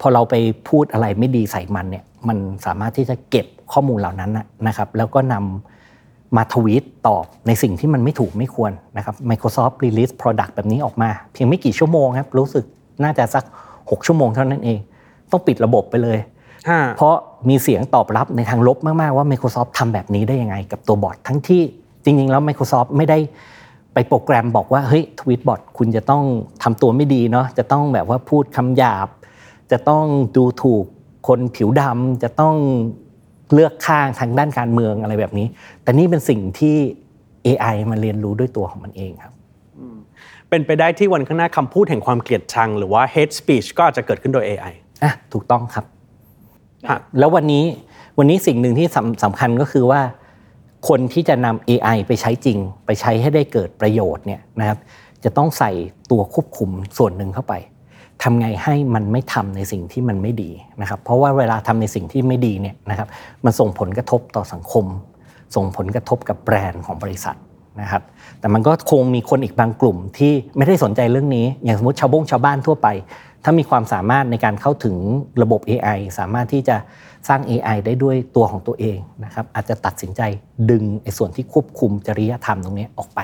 [0.00, 0.34] พอเราไป
[0.68, 5.81] พูดอะไรไม่ดีใส่มันเนี่ยมันสามารถที่จะเก็บข้อมูลเหล่านั้นนะนะครับแล้วก็นำ
[6.36, 12.64] มาทวีตตอบในสิ่งที่มันไม่ถูกไม่ควรนะครับ Microsoft release product แบบนี้ออกมา เพียงไม่กี่ชั่วโมงครับ รู้สึก
[13.02, 13.44] น่าจะสัก
[13.76, 14.78] 6 ชั่วโมงเท่านั้นเอง
[15.30, 16.18] ต้องปิดระบบไปเลย
[16.96, 17.14] เพราะ
[17.48, 21.62] มีเสียงตอบรับในทางลบมาก ๆ ว่า Microsoft ทำแบบนี้ได้ยังไงกับตัวบอททั้งที่
[22.04, 23.18] จริง ๆ แล้ว Microsoft ไม่ได้
[23.94, 26.22] ไปโปรแกรมบอกว่าเฮ้ยทวิตบอทคุณจะต้อง
[26.62, 29.08] ทำตัวไม่ดีเนาะจะต้องแบบว่าพูดคำหยาบ
[29.72, 30.04] จะต้อง
[30.36, 30.84] ดูถูก
[31.28, 32.54] คนผิวดำจะต้อง
[33.54, 35.46] เลือกข้างทางด้านการเมืองอะไรแบบนี้
[35.82, 36.76] แต่นี่เป็นสิ่งที่
[37.46, 39.34] AI มันเรียนรู้ด้วยตัวของมันเองครับ
[40.48, 45.84] เป็นไปได้ที่วันข้างหน้าคำพูดแห่งความเกลียดชัง หรือว่า hate speech ก็อาจจะเกิดขึ้นโดย AI อะถูกต้องครับ
[46.88, 47.64] ฮะแล้ววันนี้
[48.18, 50.00] วันนี้สิ่งหนึ่งที่สำสำคัญก็คือว่า
[50.88, 54.78] คนที่จะนำ AI ไปใช้จริง ไปใช้ให้ได้เกิดประโยชน์เนี่ยนะครับ
[55.24, 55.70] จะต้องใส่
[56.10, 57.54] ตัวควบคุมส่วนหนึ่งเข้าไป
[58.22, 63.08] ทำไงให้มันไม่ทำในสิ่งที่มันไม่ดีนะครับ เพราะว่าเวลาทำในสิ่งที่ไม่ดีเนี่ยนะครับ
[63.44, 64.84] มันส่งผลกระทบต่อสังคม
[65.56, 67.36] ส่งผลกระทบกับแบรนด์ของบริษัท
[67.80, 68.02] นะครับ
[68.40, 72.88] แต่มันก็คงมีคนอีกบางกลุ่มที่ไม่ได้สนใจเรื่องนี้ อย่างสมมติชาวบงชาวบ้านทั่วไป
[73.44, 74.96] ถ้ามีความสามารถในการเข้าถึง
[75.42, 76.76] ระบบ AI สามารถที่จะ
[77.28, 80.22] สร้าง AI ได้ด้วยตัวของตัวเองนะครับ อาจจะตัดสินใจ
[80.70, 83.20] ดึงไอ้ส่วนที่ควบคุมจริยธรรมตรงนี้ออกไป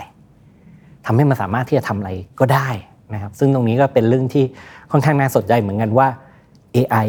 [1.06, 2.68] ทำให้มันสามารถที่จะทำอะไรก็ได้
[3.14, 4.44] นะครับ ซึ่งตรงนี้ก็เป็นเรื่องที่
[4.90, 6.08] ค่อนข้างน่าสนใจเหมือนกันว่า
[6.76, 7.08] AI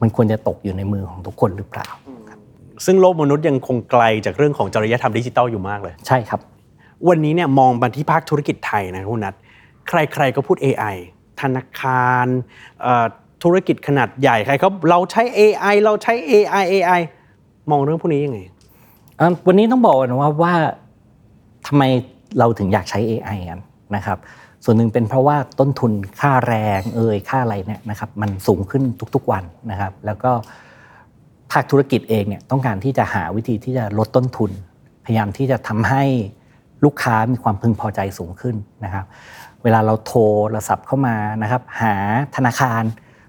[0.00, 1.88] มันควรจะตกอยู่ในมือของทุกคนหรือเปล่า
[2.84, 6.40] ซึ่งโลกมนุษย์ยังคงไกลจากเรื่องของจริยธรรมดิจิทัลอยู่มากเลย ใช่ครับ
[7.08, 9.34] วันนี้เนี่ยมองมาที่ภาคธุรกิจไทยนะคุณนัท
[9.88, 10.96] ใครๆก็พูด AI
[11.40, 12.26] ธนาคาร
[12.82, 13.06] เอ่อ
[13.42, 17.00] ธุรกิจขนาดใหญ่ใครเขาเราใช้ AI เราใช้ AI AI
[17.70, 18.38] มองเรื่องพวกนี้ยังไง
[19.20, 20.54] อะวันนี้ต้องบอกก่อนว่าว่า
[21.66, 21.82] ทำไม
[22.38, 23.60] เราถึงอยากใช้ AI กัน
[23.96, 24.18] นะครับ
[24.64, 28.82] ส่วนหนึ่งเป็นเพราะว่าต้นทุนค่าแรงเอ่ยค่าอะไรเนี่ยนะครับมันสูงขึ้น
[29.14, 30.30] ทุกๆวันนะครับ แล้วก็
[31.52, 34.50] ภาคธุรกิจเองเนี่ยต้องการที่จะหาวิธีที่จะลดต้นทุน
[35.04, 36.04] พยายามที่จะทำให้
[36.84, 39.04] ลูกค้ามีความพึงพอใจสูงขึ้นนะครับ
[39.62, 40.20] เวลาเราโทร
[40.50, 41.94] เราสับเข้ามานะครับหา
[42.36, 42.82] ธนาคาร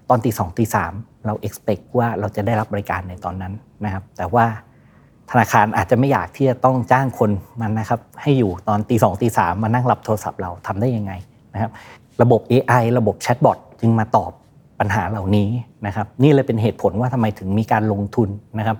[0.08, 0.92] ตอนตีสองตีสาม
[1.26, 3.52] เรา expect ว่าเราจะได้รับบริการในตอนนั้น
[3.84, 4.46] นะครับ แต่ว่า
[5.30, 11.12] ธนาคารอาจจะไม่อยากที่จะต้องจ้างคนมันนะครับให้อยู่ตอนตีสองตีสามมานั่งรับโทรศัพท์เราทำได้ยังไง
[11.54, 11.70] นะครับ
[12.22, 14.32] ระบบ AI ระบบแชทบอทจึงมาตอบ
[14.80, 15.48] ปัญหาเหล่านี้
[15.86, 18.76] นะครับนี่เลยเป็นเหตุผลว่าทำไมถึงมีการลงทุนนะครับ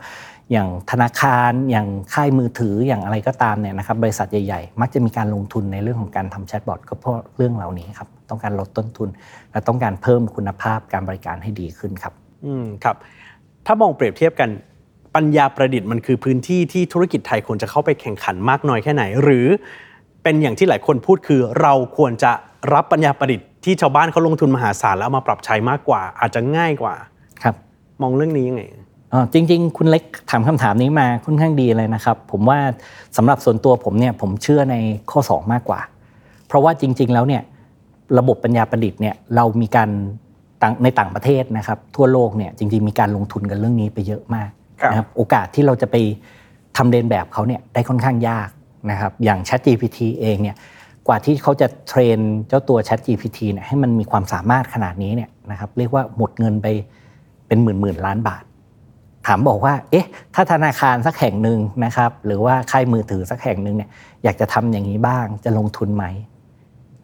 [0.53, 9.09] อย่างธนาคารอย่างค่ายมือถืออย่างอะไรก็ตามเนี่ยนะครับบริษัทใหญ่ๆ มักจะมีการลงทุนในเรื่องของการทำแชทบอทก็เพราะเรื่องเหล่านี้ครับต้องการลดต้นทุน
[9.53, 12.15] และต้องการเพิ่มคุณภาพการบริการให้ดีขึ้นครับ
[12.47, 12.97] อืมครับ
[13.67, 14.51] ถ้ามองเปรียบเทียบกัน
[15.15, 19.47] ปัญญาประดิษฐ์มันคือพื้นที่ที่ธุรกิจไทยควรจะเข้าไปแข่งขันมากน้อยแค่ไหน หรือ
[20.23, 22.33] เป็นอย่างที่หลายคนพูดคือเราควรจะ
[22.75, 26.95] รับปัญญาประดิษฐ์ที่ชาวบ้านเขาลงทุนมหาศาลแล้วเอามาปรับใช้มากกว่า อาจจะง่ายกว่า
[27.43, 27.55] ครับ
[28.03, 28.63] มองเรื่องนี้ยังไง
[29.13, 32.59] อ๋อจริง ๆ คุณเล็กถามคำถามนี้มาค่อนข้างดีเลยนะครับ ผมว่า
[33.17, 34.77] สำหรับส่วนตัวผมเนี่ยผมเชื่อใน
[35.11, 35.81] ข้อ 2 มากกว่า
[36.47, 37.43] เพราะว่าจริง ๆ แล้วเนี่ย
[38.19, 39.91] ระบบปัญญาประดิษฐ์เนี่ยเรามีการ
[40.63, 45.97] ต่างในต่างประเทศนะครับ ทั่วโลกเนี่ยจริง ๆ มีการลงทุนกันเรื่องนี้ไปเยอะมากครับ นะครับโอกาสที่เราจะไป
[46.77, 48.49] ทำเรียนแบบเขาเนี่ยได้ค่อนข้างยาก
[48.91, 50.57] นะครับอย่าง Chat GPT เองเนี่ย
[51.07, 56.67] กว่าที่เขาจะเทรนเจ้าตัว Chat GPT เนี่ยให้มันมีความสามารถขนาดนี้เนี่ยนะครับเรียกว่าหมดเงินไป
[57.47, 58.45] เป็นหมื่นหมื่นๆล้านบาท
[59.27, 63.91] ถามบอกว่า เอ๊ะ ถ้าธนาคารสักแห่งหนึ่งนะครับ หรือว่าค่ายมือถือสักแห่งหนึ่งเนี่ย
[64.25, 66.05] อยากจะทำอย่างนี้บ้างจะลงทุนไหม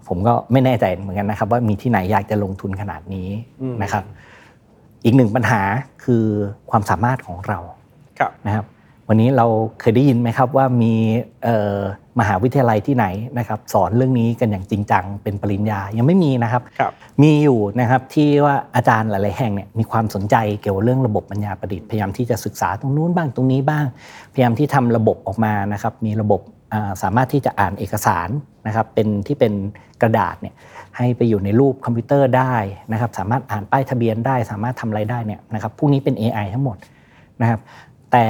[0.09, 3.28] ผมก็ไม่แน่ใจเหมือนกันนะครับ ว่ามีที่ไหนอยากจะลงทุนขนาดนี้
[3.62, 4.04] อืมนะครับ
[5.04, 5.62] อีกหนึ่งปัญหา
[6.04, 6.24] คือ
[6.70, 7.58] ความสามารถของเรา
[8.18, 8.66] ครับนะครับ
[9.08, 9.46] วันนี้เรา
[9.80, 10.94] เคยได้ยินไหมครับว่ามี
[12.20, 13.06] มหาวิทยาลัยที่ไหน
[13.38, 23.84] นะครับ สอนเรื่องนี้กันอย่างจริงจังเป็นปริญญายังไม่มีนะครับรบมีอยู่นะครับที่ว่าอาจารย์หลาย ๆ แห่งเนี่ยมีความสนใจเกี่ยวกับเรื่องระบบปัญญาประดิษฐ์พยายามที่จะศึกษาตรงนู้นบ้างตรงนี้บ้าง
[24.32, 26.40] พยายามที่ทำระบบออกมานะครับ มีระบบ
[27.02, 28.28] สามารถที่จะอ่านเอกสาร
[28.66, 29.52] นะครับเป็นที่เป็น
[30.02, 30.54] กระดาษเนี่ย
[30.96, 32.55] ให้ไปอยู่ในรูปคอมพิวเตอร์ได้
[32.92, 36.76] นะครับสามารถอ่านป้ายทะเบียนได้ สามารถทำอะไรได้เนี่ยนะครับพวกนี้เป็น AI ทั้งหมด
[37.42, 37.61] นะครับ
[38.12, 38.26] แต่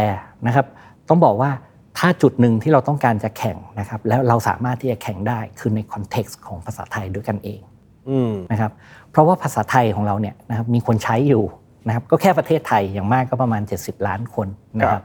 [0.46, 0.66] นะครับ
[1.09, 1.51] ต้องบอกว่า
[1.99, 7.61] ถ้าจุดหนึ่งที่เราต้องการจะแข่งนะครับแล้วเราสามารถที่จะแข่งได้คือในคอนเท็กซ์ของภาษาไทยด้วยกันเอง
[8.53, 8.73] นะครับ
[9.11, 11.44] เพราะว่าภาษาไทยของเราเนี่ยนะครับมีคนใช้อยู่
[11.87, 14.49] นะครับก็แค่ประเทศไทยอย่างมากก็ประมาณ 70 ล้านคน
[14.81, 15.03] นะครับ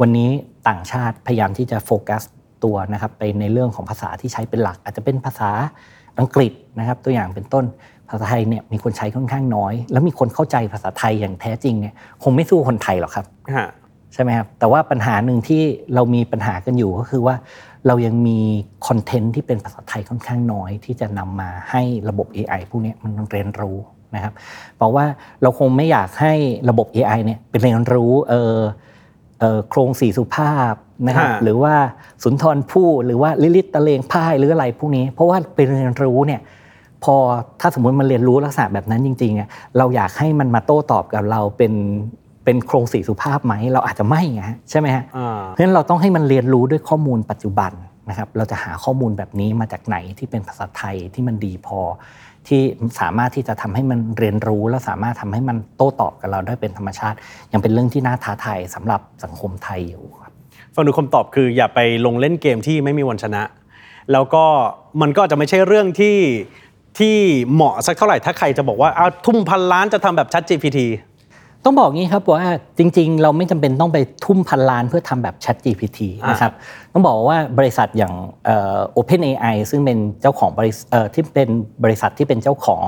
[0.00, 0.30] วันนี้
[0.68, 2.22] ต่างชาติพยายามที่จะโฟกัส
[2.64, 5.50] ตัวนะครับไปในเรื่องของภาษาที่ใช้เป็นหลัก อาจจะเป็นภาษา
[6.20, 7.64] อังกฤษนะครับตัวอย่างเป็นต้น
[8.08, 13.26] ภาษาไทยเนี่ยมีคนใช้ค่อนข้างน้อย แล้วมีคนเข้าใจภาษาไทยอย่างแท้จริงเนี่ยคงไม่สู้คนไทยหรอกครับ
[14.14, 15.62] ใช่ไหมครับแต่ว่าปัญหาหนึ่งที่
[15.94, 17.36] เรามีปัญหากันอยู่ก็คือว่า
[17.86, 18.38] เรายังมี
[18.86, 23.76] คอนเทนต์ที่เป็นภาษาไทยค่อนข้างน้อย ที่จะนำมาให้ระบบ AI พวกนี้มันเรียนรู้
[24.14, 24.32] นะครับ
[24.80, 25.06] บอกว่า
[25.42, 26.34] เราคงไม่อยากให้
[26.70, 28.56] ระบบ AI เนี่ยเป็นเรียนรู้เออ
[29.70, 30.74] โครงสีสุภาพ
[31.06, 31.74] นะครับหรือว่า
[32.22, 36.40] สุนทรภู่หรือว่าลิลิตตะเลงพ่ายหรืออะไรพวกนี้ เพราะว่าเป็นเรียนรู้เนี่ย
[37.04, 37.16] พอ
[37.60, 41.72] ถ้าสมมติมันเรียนรู้ลักษณะแบบนั้นจริงๆเราอยากให้มันมาโต้ตอบกับเราเป็น
[42.44, 45.04] เป็นโครงสีสุภาพไหมเราอาจจะไม่ไงใช่ไหมฮะ
[45.48, 47.72] เพราะฉะนั้นเราต้องให้มันเรียนรู้ด้วยข้อมูลปัจจุบัน
[48.08, 51.78] นะครับเราจะหาข้อมูลแบบนี้มาจากไหนที่เป็นภาษาไทยที่มันดีพอ
[52.48, 52.62] ที่
[53.00, 57.16] สามารถที่จะทำให้มันเรียนรู้ และสามารถทำให้มันโต้ตอบกับเราได้เป็นธรรมชาติ
[57.52, 60.32] ยังเป็นเรื่องที่น่าท้าทายสำหรับสังคมไทยอยู่ครับ
[60.74, 63.42] ฟังดูคำตอบคืออย่าไปลงเล่นเกมที่ไม่มีวันชนะ
[64.12, 64.44] แล้วก็
[65.00, 66.18] มันก็จะไม่ใช่เรื่องที่
[66.98, 67.16] ที่
[67.52, 70.78] เหมาะสักเท่าไหร่ถ้าใครจะบอกว่าเอาทุ่มพันล้านจะทำแบบชัด GPT
[71.64, 72.46] ต้องบอกงี้ครับว่า
[72.78, 75.98] จริงๆ เราไม่จำเป็นต้องไปทุ่มพันล้านเพื่อทำแบบ Chat GPT
[76.30, 76.52] นะครับ
[76.92, 78.14] ต้องบอกว่าบริษัทอย่าง
[78.96, 81.48] OpenAI ซึ่งเป็นเจ้าของบริษัทที่เป็น
[81.84, 82.86] บริษัทที่เป็นเจ้าของ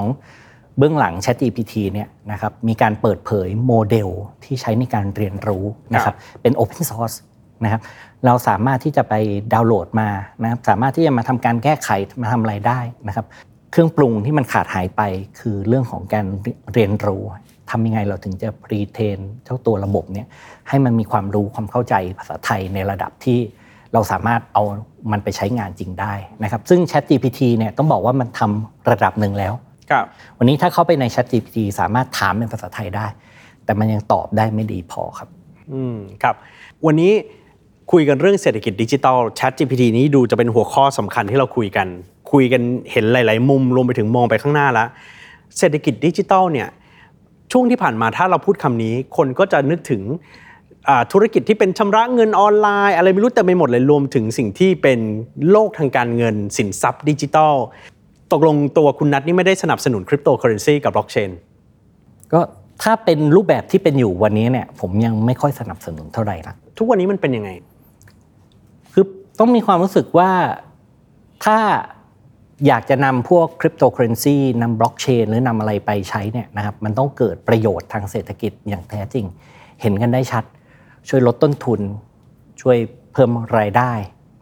[0.78, 4.08] เบื้องหลัง Chat GPT เนี่ยนะครับมีการเปิดเผยโมเดล
[4.44, 7.16] ที่ใช้ในการเรียนรู้นะครับเป็น Open Source
[7.64, 7.80] นะครับ
[8.26, 9.14] เราสามารถที่จะไป
[9.52, 10.08] ดาวน์โหลดมา
[10.42, 11.88] นะครับสามารถที่จะมาทำการแก้ไข
[12.22, 13.26] มาทำอะไรได้นะครับ
[13.72, 15.02] เครื่องปรุงที่มันขาดหายไป
[15.38, 16.26] คือเรื่องของการ
[16.74, 17.22] เรียนรู้
[17.70, 20.26] ทำยังไงเราถึงจะพรีเทนเจ้าตัวระบบเนี่ย
[20.68, 23.38] ให้มันมีความรู้ความเข้าใจภาษาไทยในระดับที่
[23.92, 24.62] เราสามารถเอา
[25.12, 29.52] มันไปใช้งานจริงได้นะครับ ซึ่ง Chat GPT เนี่ยต้องบอกว่ามันทำระดับหนึ่งแล้ว
[30.38, 33.06] วันนี้ถ้าเข้าไปใน Chat GPT สามารถถามเป็นภาษาไทยได้
[33.64, 35.28] แต่มันยังตอบได้ไม่ดีพอครับ
[35.72, 36.34] อืมครับ
[36.86, 37.12] วันนี้
[37.92, 41.86] คุยกันเรื่องเศรษฐกิจดิจิทัล Chat GPT นี้ดูจะเป็นหัวข้อสำคัญที่เราคุยกัน
[42.32, 44.88] คุยกันเห็นหลาย ๆ มุมรวมไปถึงมองไปข้างหน้าแล้ว
[45.58, 46.68] เศรษฐกิจดิจิทัลเนี่ย
[47.52, 50.02] ช่วงที่ผ่านมาถ้าเราพูดคำนี้ คนก็จะนึกถึง
[51.12, 55.00] ธุรกิจที่เป็นชำระเงินออนไลน์ อะไรไม่รู้เต็มไปหมดเลยรวมถึงสิ่งที่เป็น
[55.50, 57.54] โลกทางการเงิน สินทรัพย์ดิจิทัล
[58.32, 61.30] ตกลงตัวคุณนัทนี่ไม่ได้สนับสนุนคริปโตเคอเรนซีกับบล็อกเชน
[62.32, 62.40] ก็
[62.82, 67.50] ถ้าเป็นรูปแบบที่เป็นอยู่วันนี้เนี่ยผมยังไม่ค่อยสนับสนุนเท่าไหร่นะทุกวันนี้มันเป็นยังไง
[68.92, 69.04] คือ
[69.38, 70.30] ต้องมีความรู้สึกว่า
[71.44, 71.58] ถ้า
[72.66, 79.26] อยากจะนำพวกคริปโตเคอเรนซีนำบล็อกเชนหรือนำอะไรไปใช้เนี่ยนะครับมันต้องเกิดประโยชน์ทางเศรษฐกิจอย่างแท้จริง
[79.80, 80.44] เห็นกันได้ชัด
[81.08, 81.80] ช่วยลดต้นทุน
[82.60, 82.76] ช่วย
[83.12, 83.92] เพิ่มรายได้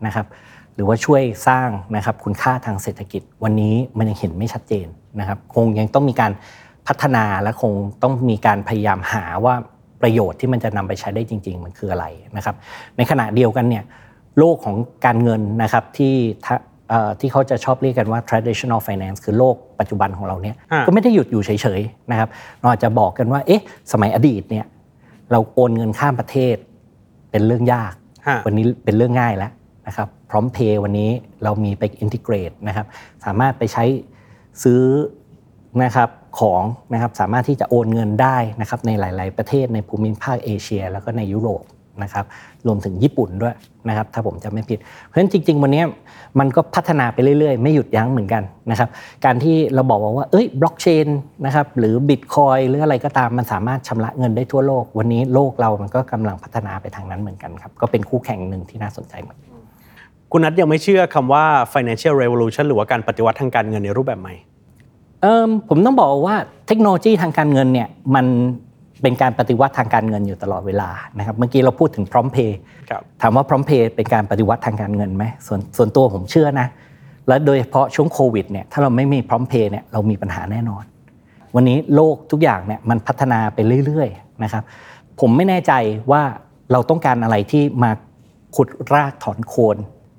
[0.07, 0.27] นะครับ
[0.75, 4.87] หรือว่าช่วยสร้างนะครับคุณค่าทางเศรษฐกิจ วันนี้มันยังเห็นไม่ชัดเจน
[5.21, 6.33] นะครับคงยังต้องมีการ
[6.87, 7.73] พัฒนาและคง
[8.03, 9.55] ต้องมีการพยายามหาว่า
[10.03, 12.57] ประโยชน์ที่มันจะนำไปใช้ได้จริง ๆ มันคืออะไรนะครับ
[12.97, 13.85] ในขณะเดียวกันเนี่ย
[14.39, 16.15] โลกของการเงินนะครับที่
[17.21, 22.29] ที่เขาจะชอบเรียกกันว่า traditional finance คือโลกปัจจุบันของเราเนี่ยก็ไม่ได้หยุดอยู่เฉยๆนะครับ
[22.61, 24.67] เราอาจจะบอกกันว่าเอ๊ะสมัยอดีตเนี่ย
[25.33, 26.57] เราโอนเงินข้ามประเทศ
[27.31, 27.95] เป็นเรื่องยาก
[28.47, 29.51] วันนี้เป็นเรื่องง่ายแล้ว
[29.87, 31.11] นะครับพร้อมเพย์วันนี้
[31.45, 32.87] เรามีไป integrate นะครับ
[33.25, 33.85] สามารถไปใช้
[34.63, 34.83] ซื้อ
[35.83, 36.09] นะครับ
[36.41, 41.63] ของนะครับสามารถที่จะโอนเงินได้นะครับในหลาย ๆ ประเทศในภูมิภาคเอเชีย แล้วก็ในยุโรป
[42.03, 42.25] นะครับ
[42.67, 43.55] รวมถึงญี่ปุ่นด้วย
[43.89, 45.83] นะครับถ้าผมจะไม่ผิด เพราะฉะนั้นจริง ๆ วันนี้
[46.39, 48.89] มันก็พัฒนาไปเรื่อยๆ ไม่หยุดยั้งเหมือนกันนะครับ
[49.25, 51.07] การที่เราบอกว่าเอ้ยบล็อกเชน
[51.47, 59.37] นะครับหรือบิตคอยน์หรืออะไรก็ตามมันสามารถชำระเงินได้ทั่วโลก วันนี้โลกเรามันก็กำลังพัฒนาไปทางนั้นเหมือนกันครับก็เป็นคู่แข่งหนึ่งที่น่าสนใจมาก
[60.33, 64.35] คุณนัทยังไม่เชื่อคำว่า financial revolution หรือว่าการปฏิวัติทางการเงินในรูปแบบใหม่
[65.69, 68.27] ผมต้องบอกว่าเทคโนโลยีทางการเงินเนี่ยมัน
[69.05, 72.59] เป็นการปฏิวัติทางการเงินอยู่ตลอดเวลานะครับเมื่อกี้เราพูดถึงพร้อมเพย์
[73.23, 76.69] ถามว่าพร้อมเพย์เป็นการปฏิวัติทางการเงินไหมส่วนส่วนตัวผมเชื่อนะ
[77.29, 80.85] และโดยเฉพาะช่วงโควิดเนี่ยถ้าเราไม่มีพร้อมเพย์เนี่ยเรามีปัญหาแน่นอน
[81.55, 84.63] วันนี้โลกทุกอย่างเนี่ยมันพัฒนาไปเรื่อยๆนะครับ
[85.21, 85.73] ผมไม่แน่ใจ
[86.11, 86.23] ว่า
[86.73, 87.91] เราต้องการอะไรที่มา
[88.57, 89.77] ขุดรากถอนโคน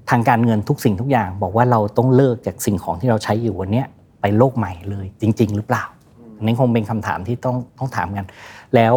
[0.09, 3.87] ทางการเงินทุกสิ่งทุกอย่าง บอกว่าเราต้องเลิกจากสิ่งของที่เราใช้อยู่วันเนี้ย
[4.21, 5.83] ไปโลกใหม่เลยจริง ๆ หรือเปล่า
[6.37, 8.25] อันนี้คงเป็นคำถามที่ต้องต้องถามกัน
[8.75, 8.93] แล้ว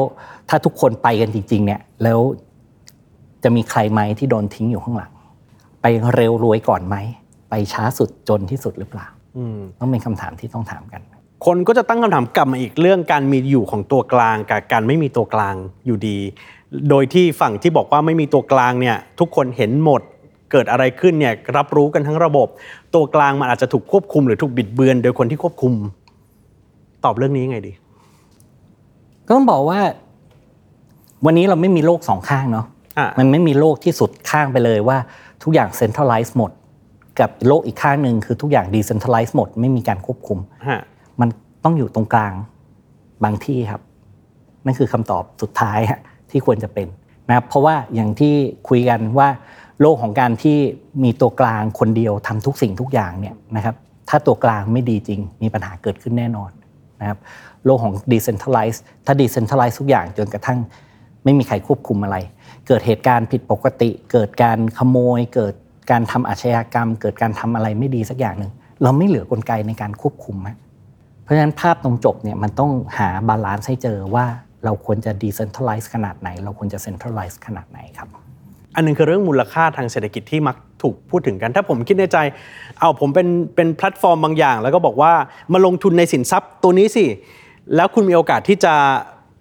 [0.48, 2.20] ถ้าทุกคนไปกันจริง ๆ เนี่ย แล้ว
[3.44, 5.12] จะมีใครไหมที่โดนทิ้งอยู่ข้างหลัง
[5.82, 6.96] ไปเร็วรวยก่อนไหม
[7.50, 11.02] ไปช้าสุดจนที่สุดหรือเปล่าอืมต้องเป็นคำถามที่ต้องถามกัน
[11.46, 15.54] คนก็จะตั้งคำถามกลับมาอีกเรื่องการมีอยู่ของตัวกลางกับการไม่มีตัวกลาง
[15.86, 16.18] อยู่ดี
[16.90, 20.02] โดยที่ฝั่งที่บอกว่าไม่มีตัวกลางเนี่ย ทุกคนเห็นหมด
[20.52, 22.48] เกิดอะไรขึ้นเนี่ยรับรู้กันทั้งระบบ
[22.94, 25.72] ตัวกลางมันอาจจะถูกควบคุมหรือถูกบิดเบือน โดยคนที่ควบคุม
[27.04, 27.72] ตอบเรื่องนี้ยังไงดี
[29.26, 29.80] ก็ต้องบอกว่า
[31.26, 32.66] วันนี้เราไม่มีโลกสองข้างเนาะ
[32.98, 34.98] อะมันไม่มีโลกที่สุดข้างไปเลยว่า
[35.42, 36.50] ทุกอย่างเซ็นทรัลไลซ์หมด
[37.20, 40.38] กับโลกอีกข้างหนึ่งคือทุกอย่างดีเซนทรัลไลซ์หมด ไม่มีการควบคุม
[40.68, 40.80] ฮะ
[41.20, 41.28] มัน
[41.64, 42.32] ต้องอยู่ตรงกลาง
[43.24, 43.82] บางที่ครับ
[44.64, 46.86] นั่นคือคำตอบสุดท้ายฮะที่ควรจะเป็น
[47.28, 48.34] นะครับเพราะว่าอย่างที่
[48.68, 49.28] คุยกันว่า
[49.80, 50.58] โลกของการที่
[51.04, 53.74] มีตัวกลางคนเดียวทำทุกสิ่งทุกอย่างเนี่ยนะครับ
[54.08, 56.50] ถ้าตัวกลางไม่ดีจริง มีปัญหาเกิดขึ้นแน่นอน
[57.00, 57.18] นะครับ
[57.64, 60.58] โลกของ decentralize ถ้า decentralize ทุกอย่างจนกระทั่ง
[61.24, 62.16] ไม่มีใครควบคุมอะไร
[62.66, 65.54] เกิดเหตุการณ์ผิดปกติ เกิดการขโมย เกิด
[65.90, 70.56] การทำอาชญากรรม เกิดการทำอะไรไม่ดีสักอย่างหนึ่งเราไม่เหลือกลไกในการควบคุมฮะ
[71.22, 74.26] เพราะฉะนั้นภาพตรงจบเนี่ยมันต้องหา balance ให้เจอว่า
[74.64, 78.08] เราควรจะ decentralize ขนาดไหน เราควรจะ centralize ขนาดไหนครับ
[78.78, 82.18] อันหนึงคือเรื่องมูลค่าทางเศรษฐกิจที่มักถูกพูดถึงกัน ถ้าผมคิดในใจ
[82.78, 85.12] เอาผมเป็นเป็นแพลตฟอร์มบางอย่าง แล้วก็บอกว่า
[85.52, 87.04] มาลงทุนในสินทรัพย์ตัวนี้สิ
[87.76, 88.74] แล้วคุณมีโอกาสที่จะ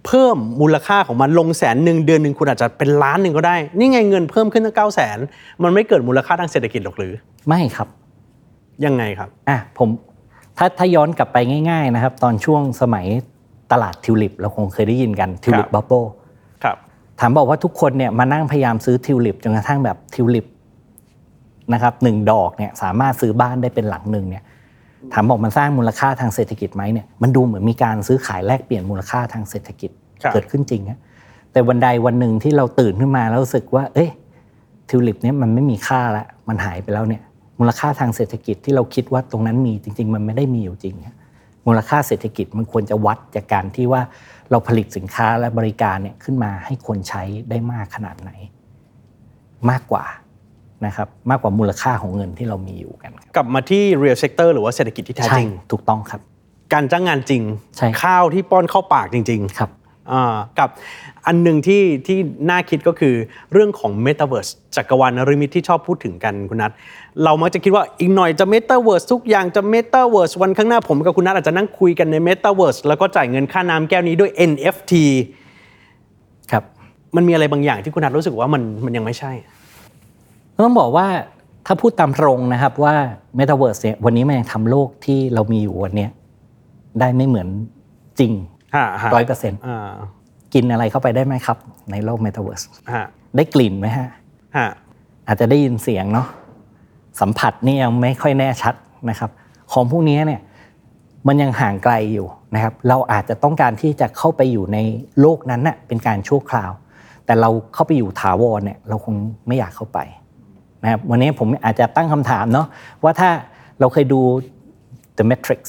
[0.05, 5.17] เพิ่มมูลค่าของมันลงแสนหนึ่งเดือนหนึ่งคุณอาจจะเป็นล้านหนึ่งก็ได้ นี่ไงเงินเพิ่มขึ้นตั้งเก้าแสน
[5.63, 7.13] มันไม่เกิดมูลค่าทางเศรษฐกิจหรอกหรือ
[7.47, 7.87] ไม่ครับ
[8.85, 9.89] ยังไงครับอะผม
[10.57, 11.37] ถ้าถ้าย้อนกลับไป
[11.69, 13.05] ง่าย ๆนะครับ ตอนช่วงสมัย
[13.71, 16.16] ตลาดทิวลิปเราคงเคยได้ยินกันทิวลิปครับ bubble ครับ
[17.19, 20.45] ถามบอกว่าทุกคนเนี่ยมานั่งพยายามซื้อทิวลิปจนกระทั่งแบบทิวลิป
[21.73, 24.43] นะครับหนึ่งดอกเนี่ยสามารถซื้อบ้านได้เป็นหลังหนึ่งเนี่ย
[25.13, 29.91] ถามบอกมันสร้างมูลค่าทางเศรษฐกิจไหมเนี่ยมันดูเหมือนมีการซื้อขายแลกเปลี่ยนมูลค่าทางเศรษฐกิจ
[30.23, 30.99] ครับเกิดขึ้นจริงอะ
[31.51, 34.09] แต่วันใดวันหนึ่งที่เราตื่นขึ้นมาแล้วรู้สึกว่า เอ้ย
[34.89, 37.21] ทิวลิปเนี่ยมันไม่มีค่าละมันหายไปแล้วเนี่ย
[37.59, 41.15] มูลค่าทางเศรษฐกิจที่เราคิดว่าตรงนั้นมีจริง ๆ มันไม่ได้มีอยู่จริงอะ
[41.67, 44.01] มูลค่าเศรษฐกิจมันควรจะวัดจากการที่ว่า
[44.51, 48.31] เราผลิตสินค้าและบริการเนี่ยขึ้นมาให้คนใช้ได้มากขนาดไหน
[49.69, 50.05] มากกว่า
[50.85, 56.21] นะครับมากกว่ามูลค่าของเงินที่เรามีอยู่กันครับกลับมาที่ real sector หรือว่าเศรษฐกิจที่แท้จริงถูกต้องครับ
[56.73, 57.41] การจ้างงานจริง
[57.77, 59.86] ใช่ข้าวที่ป้อนเข้าปากจริง ๆ ครับอ่า
[60.59, 60.69] กับ
[61.27, 62.17] อันหนึ่งที่ที่
[62.49, 63.15] น่าคิดก็คือ
[63.53, 66.71] เรื่องของ Metaverse จักรวาลนริมิตที่ชอบพูดถึงกันคุณนัท
[67.23, 74.93] เรามักจะคิดว่าอีกหน่อยจะ Metaverse ทุกอย่างจะ Metaverse วันข้างหน้าผมกับคุณนัทอาจจะนั่งคุยกันใน Metaverse แล้วก็จ่ายเงินค่าน้ำแก้วนี้ด้วย NFT
[76.51, 76.63] ครับ
[77.15, 79.31] มันมีอะไรบางอย่างที่คุณนัทรู้สึกว่ามันมันยังไม่ใช่
[80.65, 81.07] ต้องบอกว่า
[81.65, 82.95] ถ้าพูดตามตรงนะครับว่า
[83.39, 86.07] Metaverse เนี่ยวันนี้มันยังทำโลกที่เรามีอยู่วันนี้
[86.99, 87.47] ได้ไม่เหมือน
[88.19, 88.31] จริง
[89.15, 89.91] ร้อยเปอร์เซ็นต์อ่า
[90.53, 91.57] กินอะไรเข้าไปได้ไหมครับ
[91.91, 93.05] ในโลก Metaverse ฮะ
[93.35, 94.09] ได้กลิ่นไหมฮะ
[94.57, 94.69] ฮะ
[95.27, 96.27] อาจจะได้ยินเสียงเนาะ
[97.21, 98.75] สัมผัสนี่ยังไม่ค่อยแน่ชัด
[99.09, 99.29] นะครับ
[99.73, 100.41] ของพวกนี้เนี่ย
[101.27, 104.77] มันยังห่างไกลอยู่นะครับ เราอาจจะต้องการที่จะเข้าไปอยู่ใน
[105.21, 106.71] โลกนั้นน่ะเป็นการชั่วคราว
[107.25, 109.15] แต่เราเข้าไปอยู่ถาวรเนี่ยเราคง
[109.47, 109.99] ไม่อยากเข้าไป
[110.83, 112.67] นะครับวันนี้ผมอาจจะตั้งคำถามเนาะ
[113.03, 113.29] ว่าถ้า
[113.79, 114.21] เราเคยดู
[115.17, 115.61] The Matrix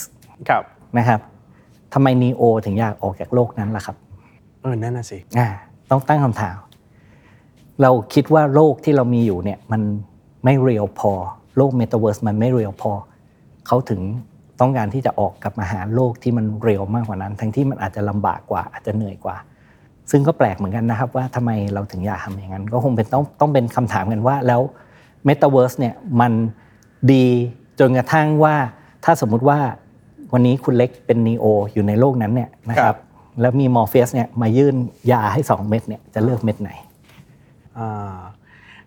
[0.48, 0.62] ครับ
[0.98, 1.20] นะครับ
[1.94, 3.96] ทำไมนีโอถึงอยากออกจากโลกนั้นล่ะครับ
[4.60, 5.48] เออนั่นน่ะสิอ่า
[5.90, 6.56] ต้องตั้งคำถาม
[7.82, 9.82] เราคิดว่าโลกที่เรามีอยู่เนี่ยมัน
[10.44, 11.12] ไม่ real พอ
[11.56, 12.92] โลกเมตาเวิร์สมันไม่ real พอ
[13.66, 14.00] เขาถึง
[14.60, 19.36] ต้องการที่จะออกกลับมาหาโลกที่มัน real มากกว่านั้น ทั้งที่มันอาจจะลำบากกว่าอาจจะเหนื่อยกว่า
[20.10, 24.60] ซึ่งก็แปลกเหมือนกันนะครับว่าทำไมเราถึงอยากทำอย่างนั้น ก็คงเป็นต้องต้องเป็นคำถามกันว่าแล้ว
[25.24, 26.32] เมตาเวิร์สเนี่ยมัน
[27.12, 27.26] ดี
[27.80, 28.54] จนกระทั่งว่า
[29.04, 29.58] ถ้าสมมุติว่า
[30.32, 32.98] วันนี้คุณเล็กเป็นนีโออยู่ในโลกนั้นเนี่ยนะคครัรับบ
[33.40, 34.76] แล้วมีมอร์เฟสเนี่ยมายื่น
[35.10, 36.70] ยาให้ 2 เม็ดเนี่ยจะเลือกเม็ดไหน
[37.78, 38.16] อ่า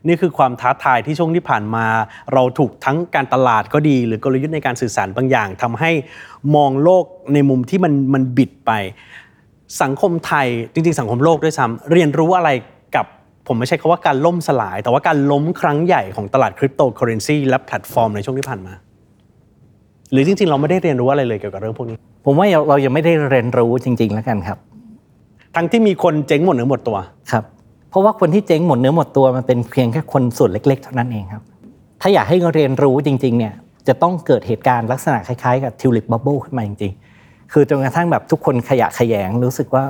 [0.08, 1.86] นี่คือความท้าทายที่ช่วงที่ผ่านมา
[2.34, 5.92] เราถูกทั้งการตลาดก็ดี หรือกลยุทธ์ในการสื่อสารบางอย่างทำให้
[6.56, 8.72] มองโลกในมุมที่มันมันบิดไป
[9.82, 12.50] สังคมไทยจริง ๆ สังคมโลกด้วยซ้ำเรียนรู้อะไร
[12.96, 13.06] กับ
[13.48, 18.74] ผมไม่ใช่คำว่าการล่มสลาย แต่ว่าการล้มครั้งใหญ่ของตลาดคริปโตเคอเรนซีและแพลตฟอร์มในช่วงที่ผ่านมา
[20.12, 24.58] หรือจริงๆ เราไม่ได้เรียนรู้อะไรเลยเกี่ยวกับเรื่องพวกนี้ ผมว่าเรายังไม่ได้เรียนรู้จริง ๆ แล้วกันครับ
[25.56, 26.98] ทั้งที่มีคนเจ๊งหมดเนื้อหมดตัว
[27.32, 27.44] ครับ
[27.90, 31.44] เพราะว่าคนที่เจ๊งหมดเนื้อหมดตัวมันเป็นเพียงแค่คนส่วนเล็ก ๆ เท่านั้นเองครับ
[32.02, 33.54] ถ้าอยากให้เรียนรู้จริง ๆ เนี่ย
[33.88, 39.84] จะต้องเกิดเหตุการณ์ลักษณะคล้ายๆกับทิวลิปบับเบิลขึ้นมาจริงๆ คือจนกระทั่งแบบทุกคนขยะแขยงรู้สึกว่า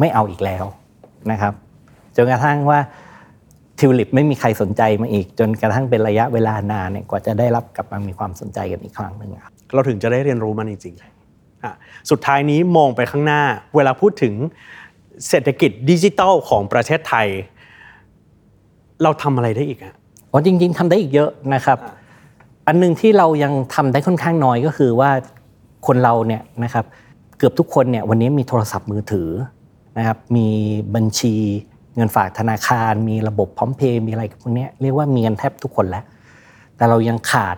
[0.00, 0.64] ไม่เอาอีกแล้ว
[1.30, 1.52] นะครับ
[2.16, 2.78] จนกระทั่งว่า
[3.78, 11.72] ทิวลิปไม่มีใครสนใจมาอีก จนกระทั่งเป็นระยะเวลานานเนี่ยกว่าจะได้รับกลับมามีความสนใจกันอีกครั้งหนึ่งครับ เราถึงจะได้เรียนรู้มันจริงๆอะ
[12.10, 13.42] สุดท้ายนี้มองไปข้างหน้า
[13.76, 14.34] เวลาพูดถึง
[15.28, 17.28] เศรษฐกิจดิจิทัลของประเทศไทย
[19.02, 19.94] เราทำอะไรได้อีกอะ
[20.30, 21.78] อ๋อจริง ๆทำได้อีกเยอะนะครับ
[22.66, 25.10] อันหนึงที่เรายังทำได้ค่อนข้างน้อยก็คือว่า
[25.86, 26.84] คนเราเนี่ยนะครับ
[27.38, 29.28] เกือบทุกคนเนี่ยวันนี้มีโทรศัพท์มือถือ
[29.98, 30.48] นะครับมี
[30.94, 31.34] บัญชี
[31.96, 36.04] เงินฝากธนาคาร มีระบบพร้อมเพย์มีอะไรพวกเนี้ยเรียกว่ามีกันแทบทุกคนแล้ว
[36.76, 37.56] แต่เรายังขาด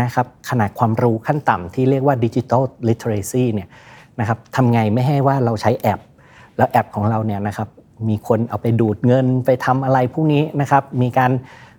[0.00, 3.68] นะครับขนาดความรู้ขั้นต่ำที่เรียกว่าดิจิทัลลิเทเรซีเนี่ย
[4.20, 6.00] นะครับทำไงไม่ให้ว่าเราใช้แอป
[6.56, 7.68] แล้วแอปของเราเนี่ยนะครับ
[8.08, 11.30] มีคนเอาไปดูดเงินไปทำอะไรพวกนี้นะครับมีการ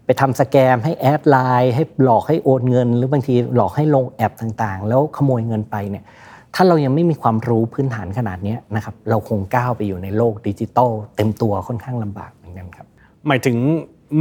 [0.06, 6.04] ไปทำ scam ให้ add ไลน์ให้หลอกให้โอนเงิน หรือบางทีหลอกให้ลงแอปต่างๆ แล้วขโมยเงินไปเนี่ย
[6.56, 12.88] ถ้าเรายังไม่มีความรู้พื้นฐานขนาดนี้นะครับเราคงก้าวไปอยู่ในโลกดิจิทัลเต็มตัวค่อนข้างลำบากเหมือนกันครับ
[13.28, 13.58] หมายถึง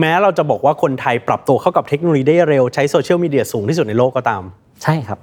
[0.01, 4.43] แม้เราจะบอกว่าคนไทยปรับตัวเข้ากับเทคโนโลยีได้เร็วใช้โซเชียลมีเดียสูงที่สุดในโลกก็ตาม
[4.83, 5.19] ใช่ครับ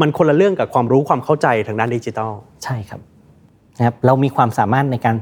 [0.00, 2.32] มันคนละเรื่องกับความรู้ความเข้าใจทางด้านดิจิทัล
[2.64, 3.00] ใช่ครับ
[3.78, 5.16] นะครับเรามีความสามารถในการ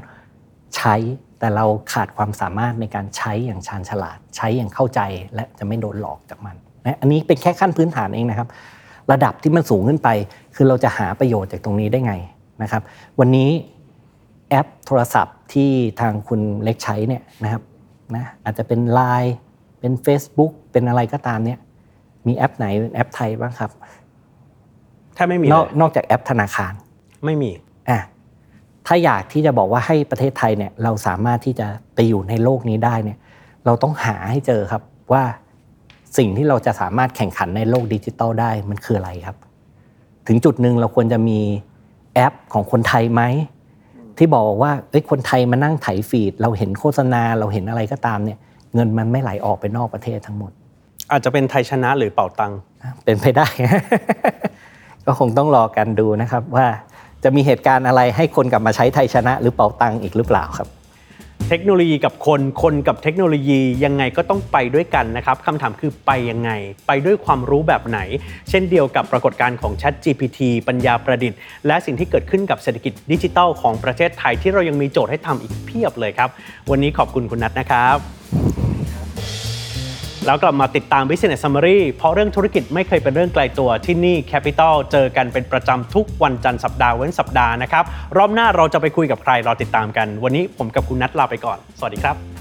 [0.77, 0.95] ใช้
[1.39, 5.01] แต่เราขาดความสามารถในการใช้อย่างชาญฉลาด ใช้อย่างเข้าใจ
[5.35, 6.55] และจะไม่โดนหลอกจากมัน
[6.85, 8.47] นะอันนี้เป็นแค่ขั้นพื้นฐานเองนะครับ
[9.11, 10.09] ระดับที่มันสูงขึ้นไป
[10.55, 12.13] คือเราจะหาประโยชน์จากตรงนี้ได้ไง
[12.63, 12.81] นะครับ
[13.19, 13.49] วันนี้
[14.49, 17.61] แอปโทรศัพท์ที่ทางคุณเล็กใช้เนี่ยนะครับ
[18.15, 19.31] นะอาจจะเป็น Line
[19.79, 21.59] เป็น Facebook เป็นอะไรก็ตามเนี่ย
[22.27, 23.71] มีแอปไหนเป็นแอปไทยบ้างครับ
[25.17, 26.73] ถ้าไม่มีนเลอกยนอกจากแอปธนาคาร
[27.25, 27.51] ไม่มี
[27.89, 27.99] อะ
[28.87, 33.17] ถ้าอยากที่จะบอกว่าให้ประเทศไทยเนี่ยเราสามารถที่จะไปอยู่ในโลกนี้ได้เนี่ย
[33.65, 34.81] เราต้องหาให้เจอครับ
[35.13, 35.23] ว่า
[36.17, 39.37] สิ่งที่เราจะสามารถแข่งขันในโลกดิจิตอลได้มันคืออะไรครับ
[40.27, 41.39] ถึงจุดหนึ่งเราควรจะมี
[42.15, 43.21] แอปของคนไทยไหม
[44.17, 48.37] ที่บอกว่าเอ้ยคนไทยมานั่งไถ feed เราเห็นโฆษณาเราเห็นอะไรก็ตามเนี่ย
[48.75, 50.51] เงินมันไม่ไหลออกไปนอกประเทศทั้งหมด
[51.11, 52.53] อาจจะเป็นไทยชนะหรือเป่าตัง
[53.03, 53.47] เป็นไปได้
[55.05, 56.67] ก็คงต้องรอกันดูนะครับว่า
[57.23, 60.67] จะมีเหตุการณ์อะไรให้คนกลับมาใช้ไทยชนะ หรือเป่าตังอีกหรือเปล่าครับ
[61.51, 66.51] เทคโนโลยีกับคนคนกับเทคโนโลยียังไงก็ต้องไปด้วยกันนะครับคำถามคือไปยังไง
[66.87, 67.99] ไปด้วยความรู้แบบไหน
[68.49, 71.37] เช่นเดียวกับปรากฏการณ์ของ Chat GPT ปัญญาประดิษฐ์
[71.67, 76.29] และสิ่งที่เกิดขึ้นกับเศรษฐกิจดิจิทัลของประเทศไทยที่เรายังมีโจทย์ให้ทำอีกเพียบเลยครับ
[76.71, 77.97] วันนี้ขอบคุณคุณนัทนะครับ
[80.27, 87.83] แล้วกลับมาติดตาม Business Summary เพราะเรื่องธุรกิจไม่เคยเป็นเรื่องไกลตัวที่นี่ Capital เจอกันเป็นประจำทุกวันจันทร์สัปดาห์เว้นสัปดาห์นะครับ
[88.17, 92.36] รอบหน้าเราจะไปคุยกับใครรอติดตามกัน วันนี้ผมกับคุณนัทลาไปก่อน สวัสดีครับ